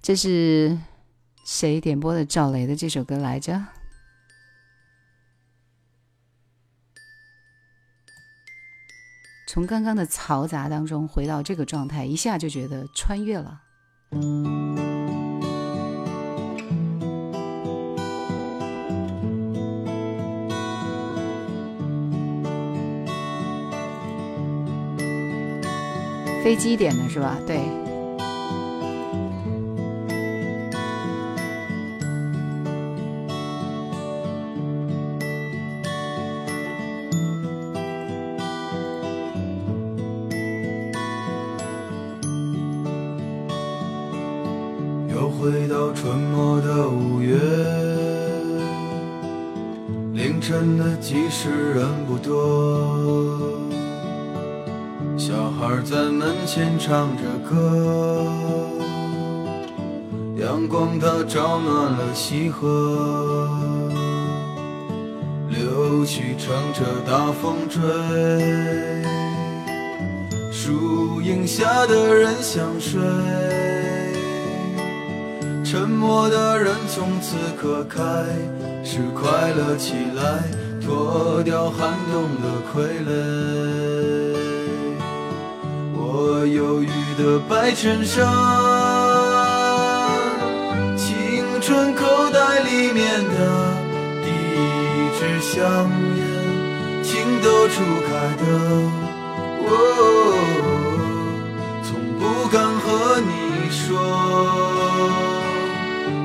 [0.00, 0.78] 这是
[1.44, 2.24] 谁点播的？
[2.24, 3.60] 赵雷的这首歌来着。
[9.48, 13.60] 从刚刚的嘈杂当中回到这个状态，一下就觉得穿越了。
[26.42, 27.38] 飞机点的是吧？
[27.46, 27.60] 对。
[45.14, 47.36] 又回到春末的五月，
[50.12, 53.01] 凌晨的集市人不多。
[55.72, 58.26] 儿在门前唱着歌，
[60.36, 63.48] 阳光它照暖了溪河，
[65.48, 67.80] 柳絮乘着大风追，
[70.52, 73.00] 树荫下的人想睡，
[75.64, 77.98] 沉默的人从此刻开
[78.84, 80.42] 始快乐起来，
[80.84, 83.81] 脱掉寒冬的傀儡。
[86.54, 88.26] 忧郁的白衬衫，
[90.96, 93.74] 青春口袋里面的
[94.22, 95.62] 第一支香
[96.16, 96.20] 烟，
[97.02, 97.74] 情窦初
[98.06, 98.44] 开的，
[99.68, 99.70] 哦，
[101.82, 103.30] 从不敢和你
[103.70, 103.80] 说。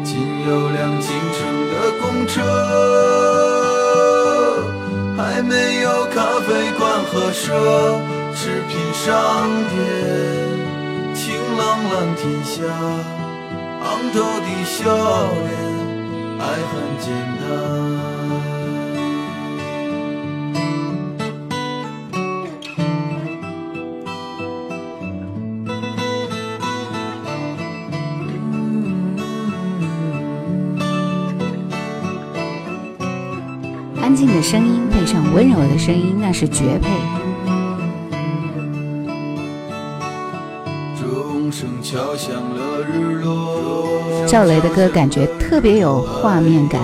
[0.03, 0.09] 仅
[0.47, 1.39] 有辆进城
[1.71, 2.35] 的公车，
[5.17, 6.47] 还没有咖啡
[6.77, 7.45] 馆和奢
[8.39, 9.75] 侈品商店。
[11.15, 11.59] 晴朗
[11.89, 12.61] 蓝天下，
[13.81, 14.85] 昂头的笑
[15.33, 15.49] 脸，
[16.39, 17.05] 爱很简
[17.41, 17.43] 单。
[33.99, 37.16] 安静的声音配上温柔的声音，那是绝配。
[41.89, 46.81] 敲响了日落，赵雷的歌感觉特别有画面感，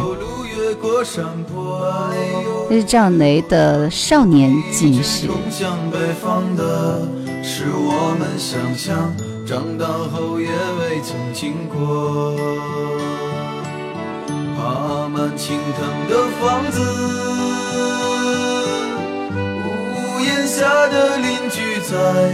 [2.70, 5.28] 是赵雷的《少年锦时》。
[5.30, 7.02] 冲向北方的
[7.44, 9.14] 是我们想象，
[9.46, 12.34] 长大后也未曾经过。
[14.56, 16.80] 爬满青藤的房子，
[19.36, 22.34] 屋檐下的邻居在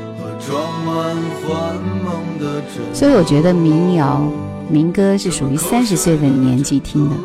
[2.93, 4.21] 所以我觉得民谣、
[4.69, 7.15] 民歌是属于三十岁的年纪听的，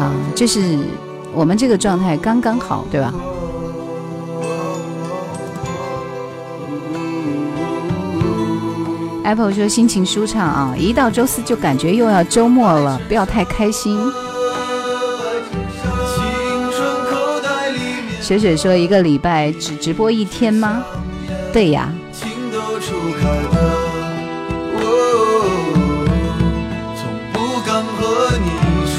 [0.00, 0.78] 啊，就是
[1.32, 3.12] 我们这个状态刚刚好，对吧
[9.22, 13.96] ？Apple 说心情舒畅啊，一到周四就感觉又要周末了，不要太开心。
[13.96, 14.12] 青
[16.72, 20.82] 春口袋里面水水说一个礼拜只直播一天吗？
[21.52, 23.56] 对呀，情窦初开的，
[24.72, 24.78] 我，
[26.96, 27.00] 从
[27.32, 27.36] 不
[27.66, 27.98] 敢和
[28.38, 28.46] 你
[28.86, 28.98] 说。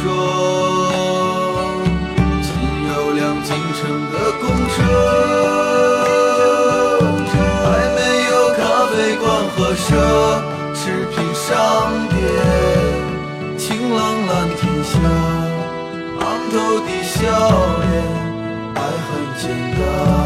[2.44, 2.46] 仅
[2.90, 3.50] 有辆进
[3.80, 3.80] 城
[4.12, 4.78] 的公车，
[7.64, 8.60] 还没有咖
[8.92, 9.24] 啡馆
[9.56, 9.82] 和奢
[10.76, 11.48] 侈品商
[12.10, 12.14] 店。
[13.58, 13.64] 晴
[13.96, 14.30] 朗蓝
[14.60, 14.92] 天下，
[16.20, 16.22] 昂
[16.52, 17.16] 头的笑
[17.80, 17.90] 脸，
[18.76, 18.78] 爱
[19.08, 19.44] 很简
[19.80, 20.21] 单。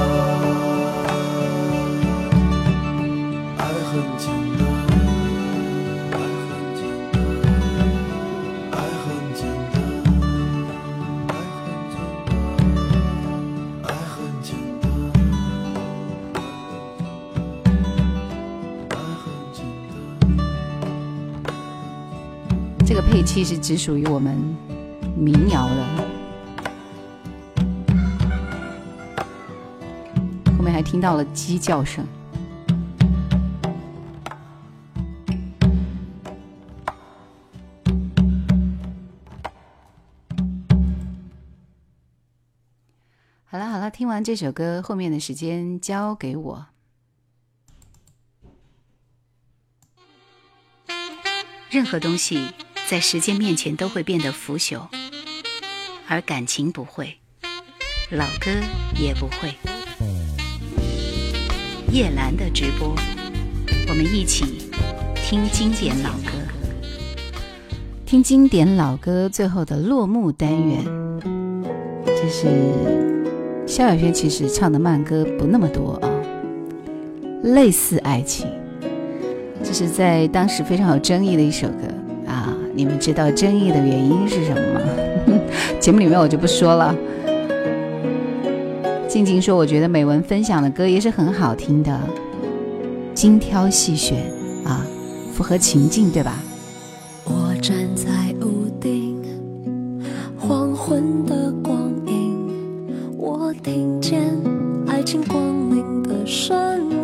[23.35, 24.33] 其实只属于我们
[25.13, 25.85] 民谣的。
[30.57, 32.07] 后面还听到了鸡叫声。
[43.43, 46.67] 好了好了，听完这首歌，后面的时间交给我。
[51.69, 52.53] 任何东西
[52.87, 54.81] 在时间面前都会变得腐朽，
[56.07, 57.17] 而感情不会，
[58.11, 58.51] 老歌
[58.95, 59.55] 也不会。
[61.91, 62.95] 叶兰的直播，
[63.89, 64.69] 我们一起
[65.15, 66.31] 听经典老歌。
[68.05, 70.85] 听经典老歌最后的落幕单元，
[72.05, 72.45] 这是
[73.65, 76.09] 萧亚轩其实唱的慢歌不那么多啊，
[77.41, 78.47] 类似爱情，
[79.63, 81.87] 这是在当时非常有争议的一首歌。
[82.75, 84.81] 你们知道争议的原因是什么吗？
[85.79, 86.95] 节目里面我就不说了。
[89.07, 91.97] 静静说，我觉得美文分享的歌也是很好听的，
[93.13, 94.19] 精挑细选
[94.65, 94.85] 啊，
[95.33, 96.37] 符合情境，对吧？
[97.23, 98.05] 我站在
[98.41, 99.23] 屋顶，
[100.37, 102.37] 黄昏的光影，
[103.17, 104.21] 我听见
[104.85, 106.94] 爱情光临的声音，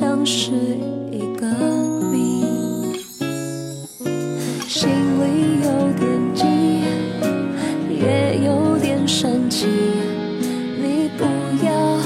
[0.00, 0.50] 像是
[1.12, 1.46] 一个
[2.10, 2.96] 谜，
[4.66, 6.46] 心里有点急。
[7.90, 9.66] 也有点生气，
[10.78, 11.24] 你不
[11.66, 11.98] 要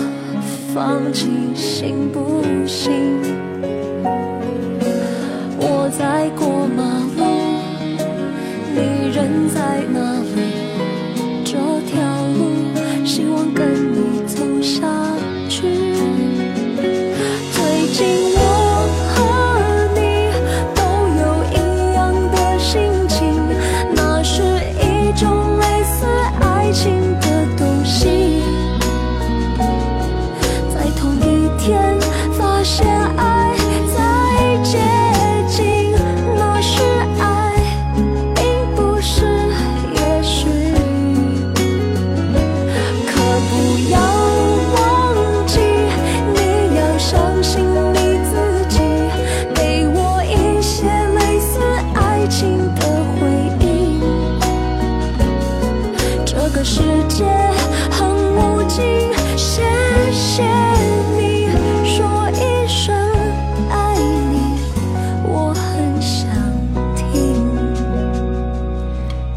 [0.74, 2.90] 放弃，行不行？
[5.60, 6.48] 我在过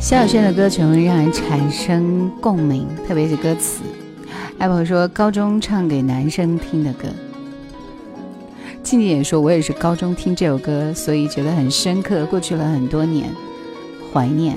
[0.08, 3.82] 萧亚轩的歌曲会让人产生共鸣，特别是歌词。
[4.58, 7.10] Apple 说高中唱给男生听的歌。
[8.82, 12.26] 静静也说，我也是高中听这首歌，所以觉得很深刻。
[12.28, 13.30] 过去了很多年，
[14.14, 14.56] 怀念。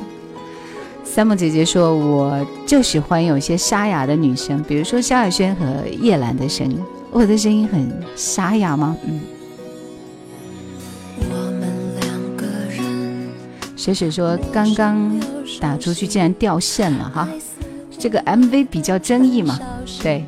[1.02, 5.66] 三木姐姐说，我就喜欢有些沙哑的女生，比如说萧亚轩和
[6.00, 6.80] 叶兰的声音。
[7.10, 8.96] 我的声音很沙哑吗？
[9.04, 9.20] 嗯。
[13.80, 15.18] 雪雪说，刚刚
[15.58, 17.26] 打出去竟然掉线了哈。
[17.98, 19.58] 这个 MV 比较争议嘛，
[20.02, 20.22] 对，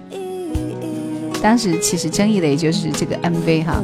[1.42, 3.82] 当时其实争议的也就是这个 MV 哈。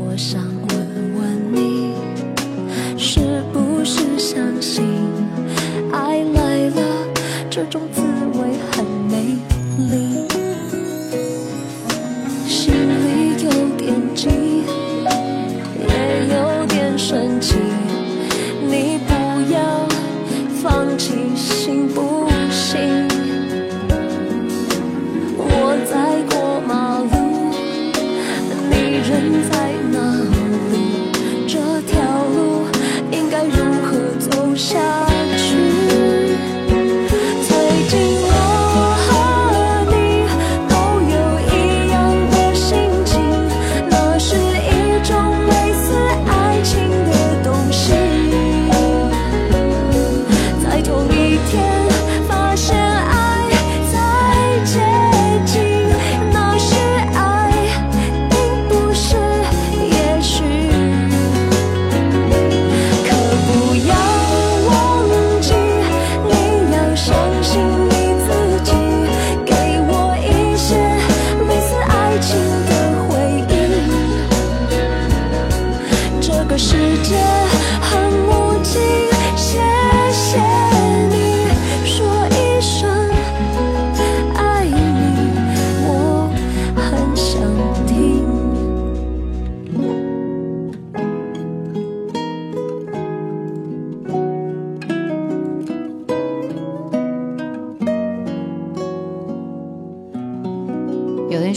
[2.96, 4.86] 是不是相信
[5.92, 7.06] 爱来了
[7.50, 8.00] 这种滋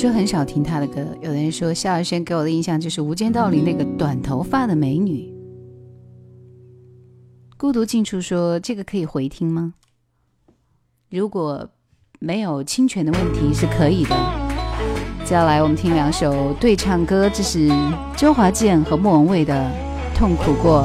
[0.01, 5.31] 说很少听他的歌，有人说萧亚轩给我的印象就是《无间道》里那个短头发的美女。
[7.55, 9.75] 孤独近处说这个可以回听吗？
[11.11, 11.69] 如果
[12.17, 14.15] 没有侵权的问题是可以的。
[15.19, 17.69] 接下来我们听两首对唱歌，这是
[18.17, 19.53] 周华健和莫文蔚的
[20.17, 20.83] 《痛苦过》。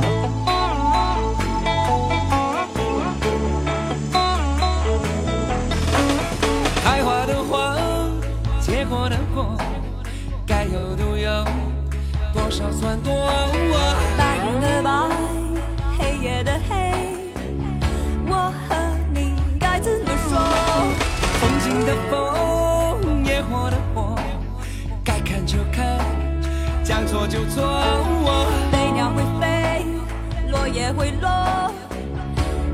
[30.76, 31.72] 落叶会落，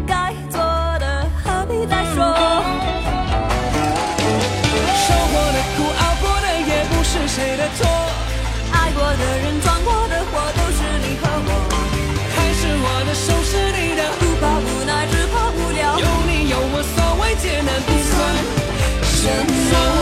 [0.05, 0.59] 该做
[0.98, 2.18] 的何必再说？
[5.03, 7.86] 受过的苦，熬过的夜不是谁的错，
[8.72, 11.50] 爱过的人，撞过的祸，都是你和我。
[12.34, 15.96] 还是我的手是你的，不怕无奈，只怕无聊。
[16.00, 18.12] 有你有我，所谓艰难不算
[19.05, 20.01] 什么。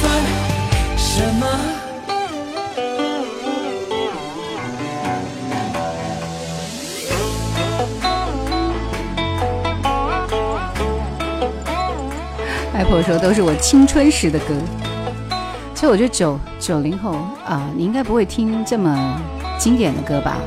[0.00, 0.24] 算
[0.96, 1.46] 什么。
[12.72, 14.54] 外婆说都是我青春时的歌，
[15.74, 17.12] 其实我觉得九九零后
[17.46, 19.20] 啊、你应该不会听这么
[19.58, 20.38] 经典的歌吧？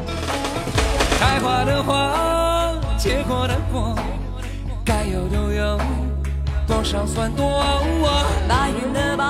[1.19, 3.95] 开花的花，结果的果。
[6.65, 7.61] 多少算多？
[8.47, 9.23] 白云的白，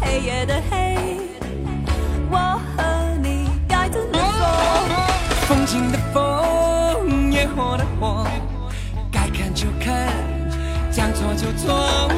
[0.00, 1.18] 黑夜的黑，
[2.30, 4.20] 我和你该怎么做？
[5.46, 8.26] 风景的风，野火的火，
[9.10, 10.08] 该看就看，
[10.90, 12.08] 将错就错。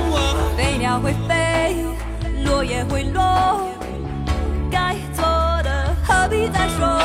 [0.57, 1.77] 飞鸟会飞，
[2.45, 3.69] 落叶会落，
[4.71, 5.23] 该做
[5.62, 6.97] 的何必再说？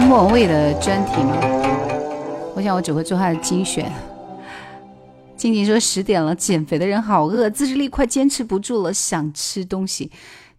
[0.00, 1.36] 莫文蔚的专题吗？
[2.54, 3.90] 我想我只会做他的精选。
[5.36, 10.10] 静静说十点了，减肥的人好饿，自制力快坚持不住了，想吃东西，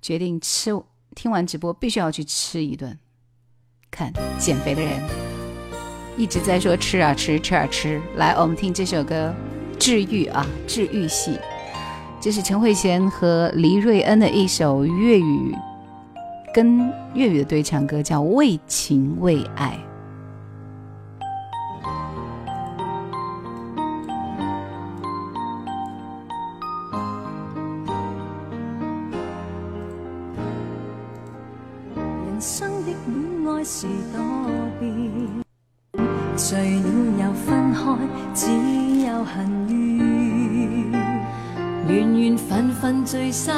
[0.02, 0.72] 决定吃。
[1.16, 2.98] 听完直播必须要去吃一顿。
[3.92, 4.92] 看减肥的人
[6.16, 8.02] 一直在说吃啊吃吃啊吃。
[8.16, 9.34] 来，我们听这首歌，
[9.78, 11.38] 治愈啊治愈系，
[12.22, 15.54] 这是陈慧娴和黎瑞恩的一首粤语。
[16.60, 19.80] 跟粤语的对唱歌叫《为情为爱》。
[32.26, 34.20] 人生的戀愛是多
[34.82, 34.92] 變，
[36.36, 36.90] 聚了
[37.24, 37.98] 又分開，
[38.34, 38.52] 只
[39.06, 39.48] 有恨
[39.98, 40.92] 怨，
[41.88, 43.56] 緣緣分分聚散，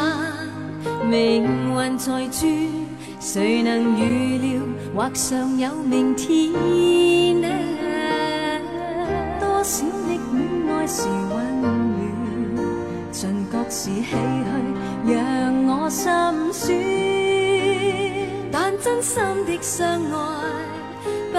[1.09, 2.80] 命運在轉，
[3.23, 4.64] 誰能預料
[4.95, 6.52] 或尚有明天？
[9.39, 11.31] 多少的戀愛是溫
[11.61, 11.69] 暖，
[13.14, 14.03] 盡覺是唏
[14.43, 14.49] 噓，
[15.06, 15.14] 讓
[15.68, 16.03] 我心
[16.52, 16.73] 酸。
[18.52, 20.10] 但真心的相愛，
[21.31, 21.38] 不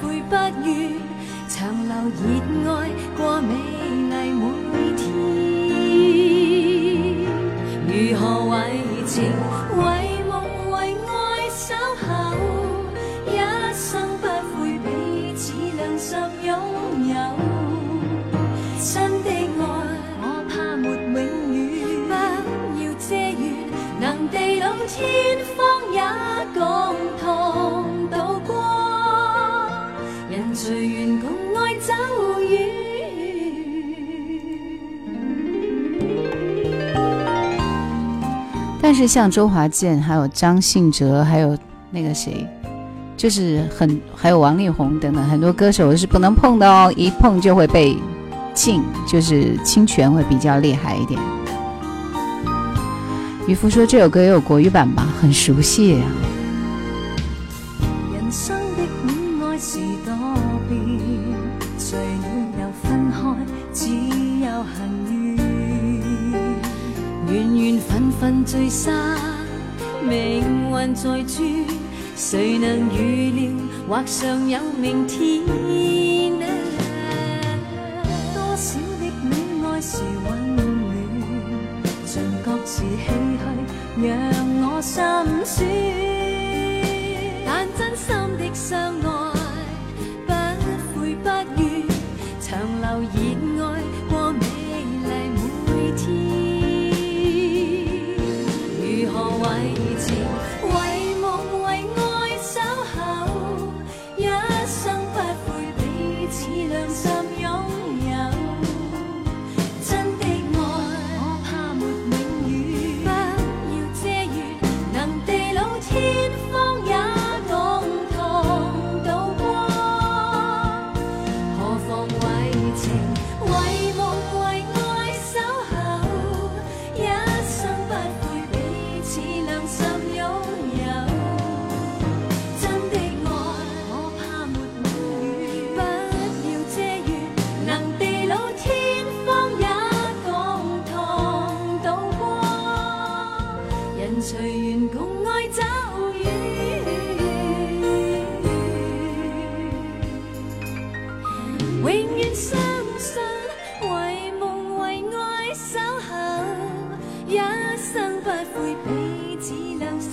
[0.00, 0.34] 悔不
[0.66, 0.98] 怨，
[1.48, 2.20] 长留熱
[2.68, 3.54] 愛過美
[4.10, 4.42] 麗每
[4.96, 5.00] 天。
[7.86, 8.20] 如何
[8.50, 8.56] 為
[9.06, 9.14] 情、
[9.78, 9.80] 為
[24.86, 26.00] 天荒也
[26.52, 26.60] 共
[27.20, 28.50] 同渡過，
[30.30, 31.92] 人隨緣共愛走
[38.84, 41.56] 但是像周华健、还有张信哲、还有
[41.90, 42.44] 那个谁，
[43.16, 47.96] 就是很还有王力宏等等很多歌手是不能碰的哦，一碰就会被
[48.52, 51.18] 禁，就是侵权会比较厉害一点。
[53.52, 56.06] 渔夫说这首歌也有国语版吧，很熟悉呀、
[58.10, 60.14] 人生的戀愛是多
[60.66, 60.98] 變，
[61.76, 62.26] 聚了
[62.58, 63.36] 又分開，
[63.74, 63.90] 只
[64.40, 64.88] 有恨
[65.36, 65.36] 怨。
[67.28, 69.18] 緣緣分分聚散，
[70.08, 71.66] 命運在轉，
[72.16, 73.52] 誰能預料
[73.86, 75.42] 或尚有明天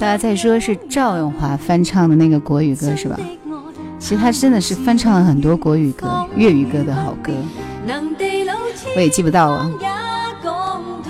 [0.10, 3.16] 家在说是赵咏华翻唱的那个国语歌是吧？
[4.00, 7.32] 其实他真的是翻唱了很多国语歌、粤语歌的好歌，
[8.96, 9.72] 我也记不到了。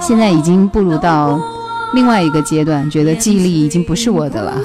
[0.01, 1.39] 现在已经步入到
[1.93, 4.59] 另外一个阶段，觉得记忆力已经不是我的了。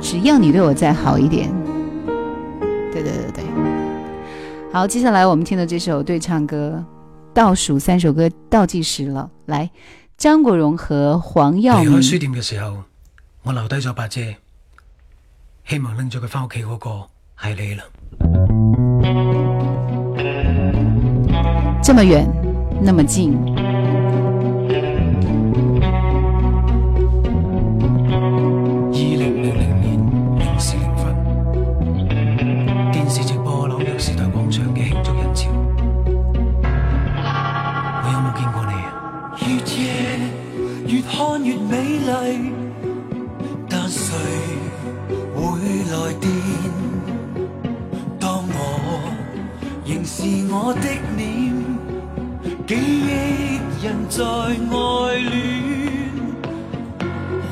[0.00, 1.59] 只要你对我再好一点。
[4.80, 6.82] 好，接下来我们听的这首对唱歌，
[7.34, 9.30] 倒数三首歌倒计时了。
[9.44, 9.70] 来，
[10.16, 11.90] 张国荣和黄耀明。
[11.90, 12.78] 离开书店嘅时候，
[13.42, 14.22] 我留低咗把遮，
[15.66, 17.08] 希望拎咗佢翻屋企嗰个
[17.42, 17.84] 系你啦。
[21.82, 22.26] 这么远，
[22.80, 23.36] 那么近。
[50.52, 50.80] 我的
[51.16, 51.54] 脸，
[52.66, 55.38] 记忆人在爱恋，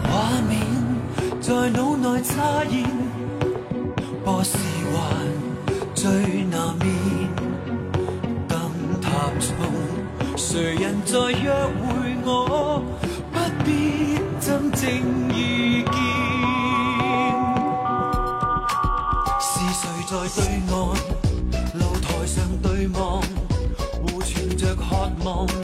[0.02, 0.08] 画
[0.48, 0.50] 面
[1.40, 2.84] 在脑内擦现，
[4.24, 4.58] 播时
[4.92, 4.96] 还
[5.94, 6.10] 最
[6.50, 6.86] 难眠。
[8.48, 8.58] 灯
[9.00, 9.06] 塔
[9.38, 9.48] 中，
[10.36, 11.86] 谁人在约会
[12.24, 12.82] 我？
[13.32, 13.68] 不必
[14.40, 14.90] 真正
[15.36, 15.94] 遇见，
[19.38, 20.38] 是谁在对
[25.30, 25.57] Oh.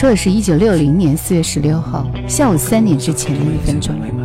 [0.00, 4.19] 说的是一九六零年四月十六号下午三点之前的一分钟。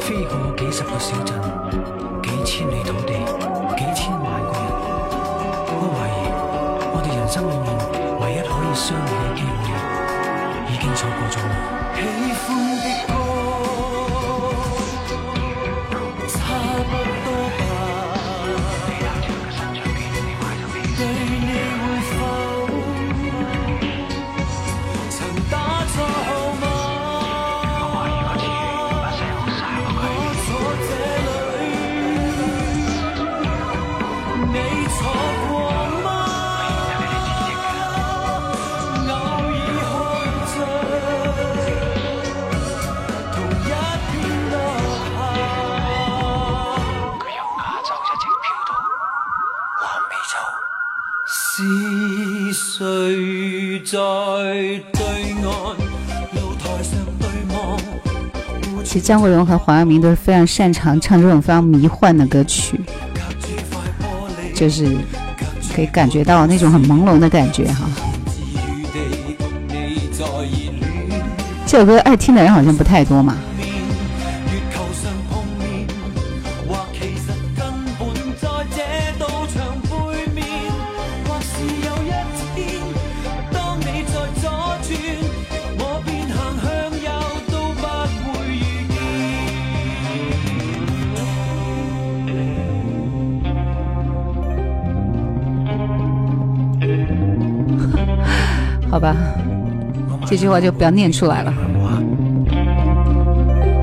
[0.00, 1.57] 飞过几十个小镇。
[59.00, 62.80] 张国荣和黄晓明都是非常擅长唱这种非常迷幻的歌曲，
[64.54, 64.96] 就是
[65.74, 67.88] 可以感觉到那种很朦胧的感觉哈。
[71.66, 73.36] 这首歌爱听的人好像不太多嘛。
[100.38, 101.52] 这句话就不要念出来了。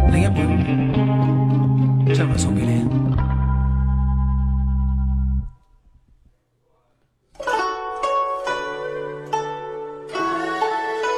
[0.09, 2.87] 另一本將來送俾你。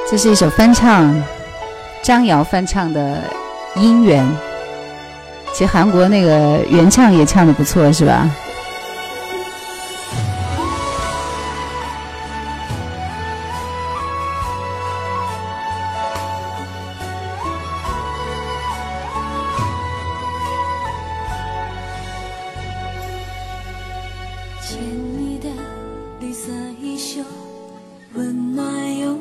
[0.09, 1.13] 这是一首翻唱，
[2.01, 3.21] 张瑶翻唱的
[3.79, 4.25] 《姻缘》。
[5.53, 8.27] 其实韩国那个原唱也唱的不错，是吧？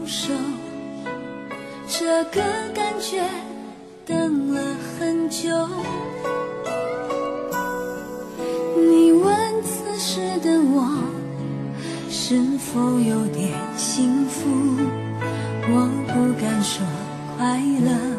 [0.07, 0.33] 手，
[1.89, 2.41] 这个
[2.73, 3.23] 感觉
[4.07, 4.63] 等了
[4.99, 5.49] 很久。
[8.77, 10.97] 你问此时的我
[12.09, 14.49] 是否有点幸福，
[15.69, 16.87] 我不敢说
[17.37, 18.16] 快乐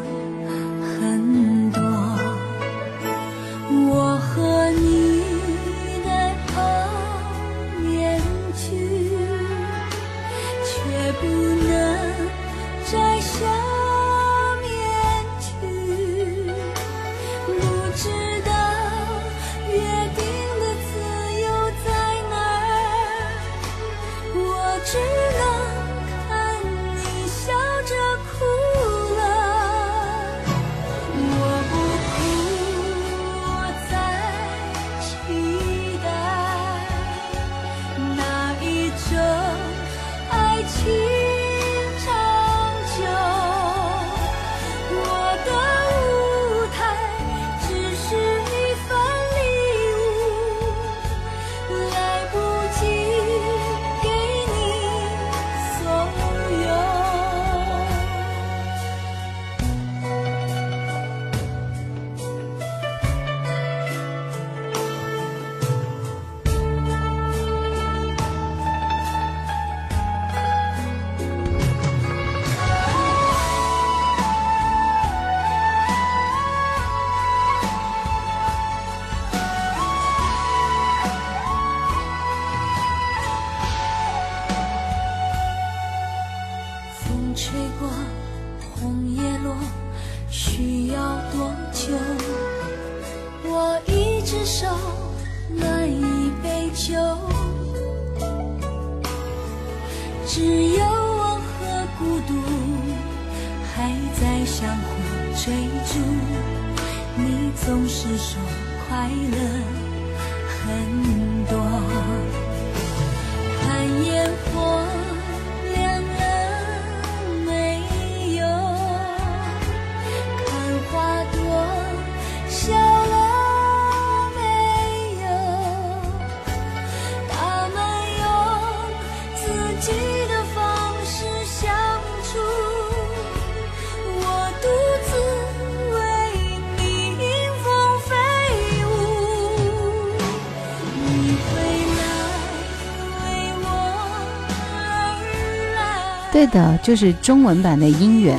[146.30, 148.38] 对的，就是中文版的《姻缘》。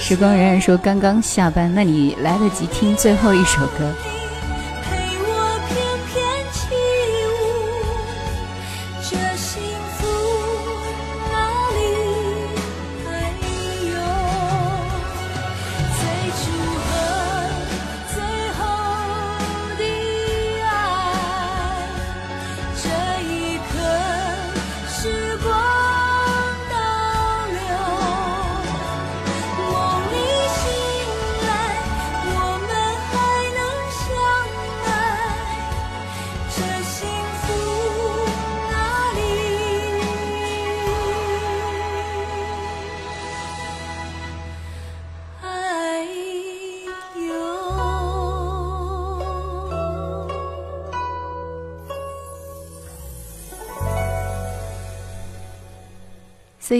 [0.00, 4.07] 时光荏苒说刚刚下班，那你来得及听最后一首歌。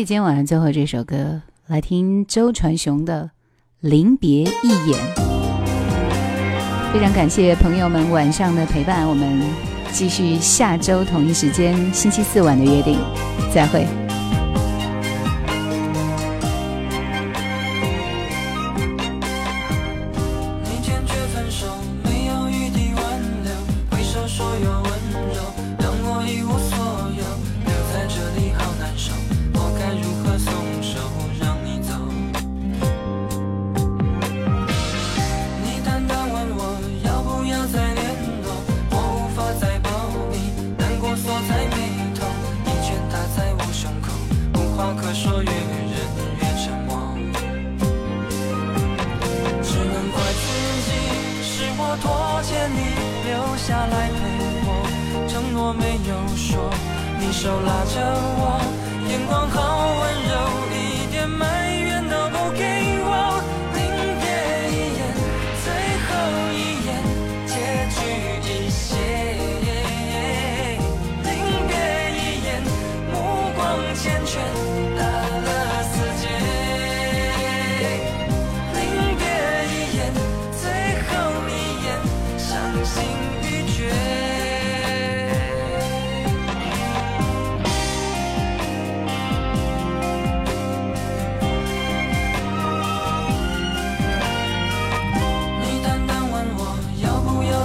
[0.05, 3.25] 今天晚上最后这首歌，来听周传雄的
[3.81, 4.99] 《临别一眼》。
[6.93, 9.43] 非常感谢朋友们晚上的陪伴，我们
[9.91, 12.99] 继续下周同一时间星期四晚的约定，
[13.53, 14.07] 再会。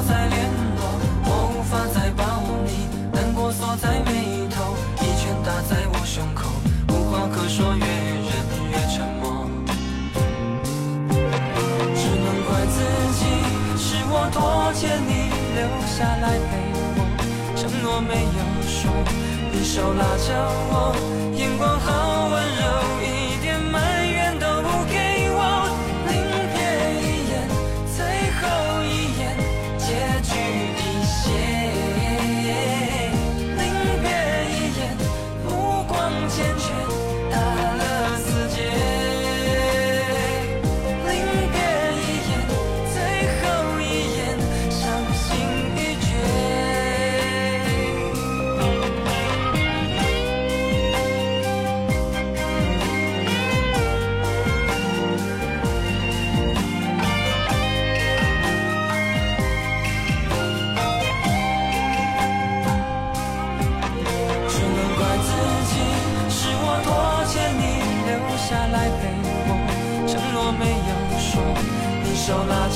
[0.08, 0.82] 再联络，
[1.26, 2.24] 我无法再抱
[2.66, 6.50] 你，难过锁在眉头，一拳打在我胸口，
[6.90, 8.32] 无话可说，越忍
[8.72, 9.48] 越沉默。
[11.96, 12.78] 只能怪自
[13.18, 13.22] 己，
[13.78, 16.78] 是我拖欠你留下来陪我，
[17.56, 18.92] 承诺没有说，
[19.52, 20.30] 你手拉着
[20.70, 20.96] 我，
[21.36, 22.83] 眼光好温柔。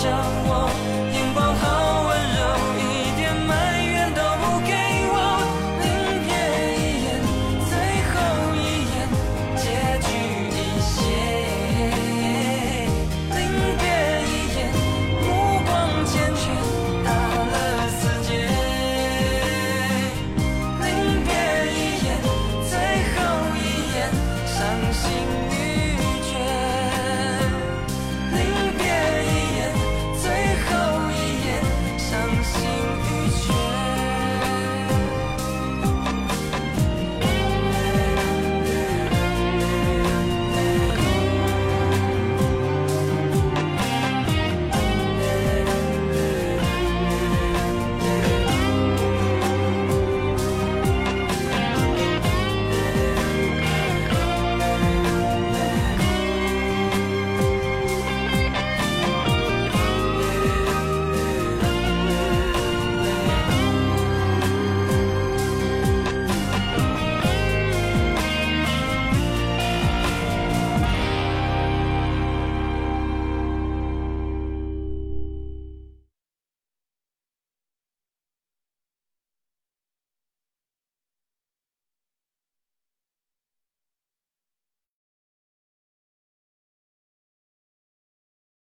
[0.07, 0.36] show.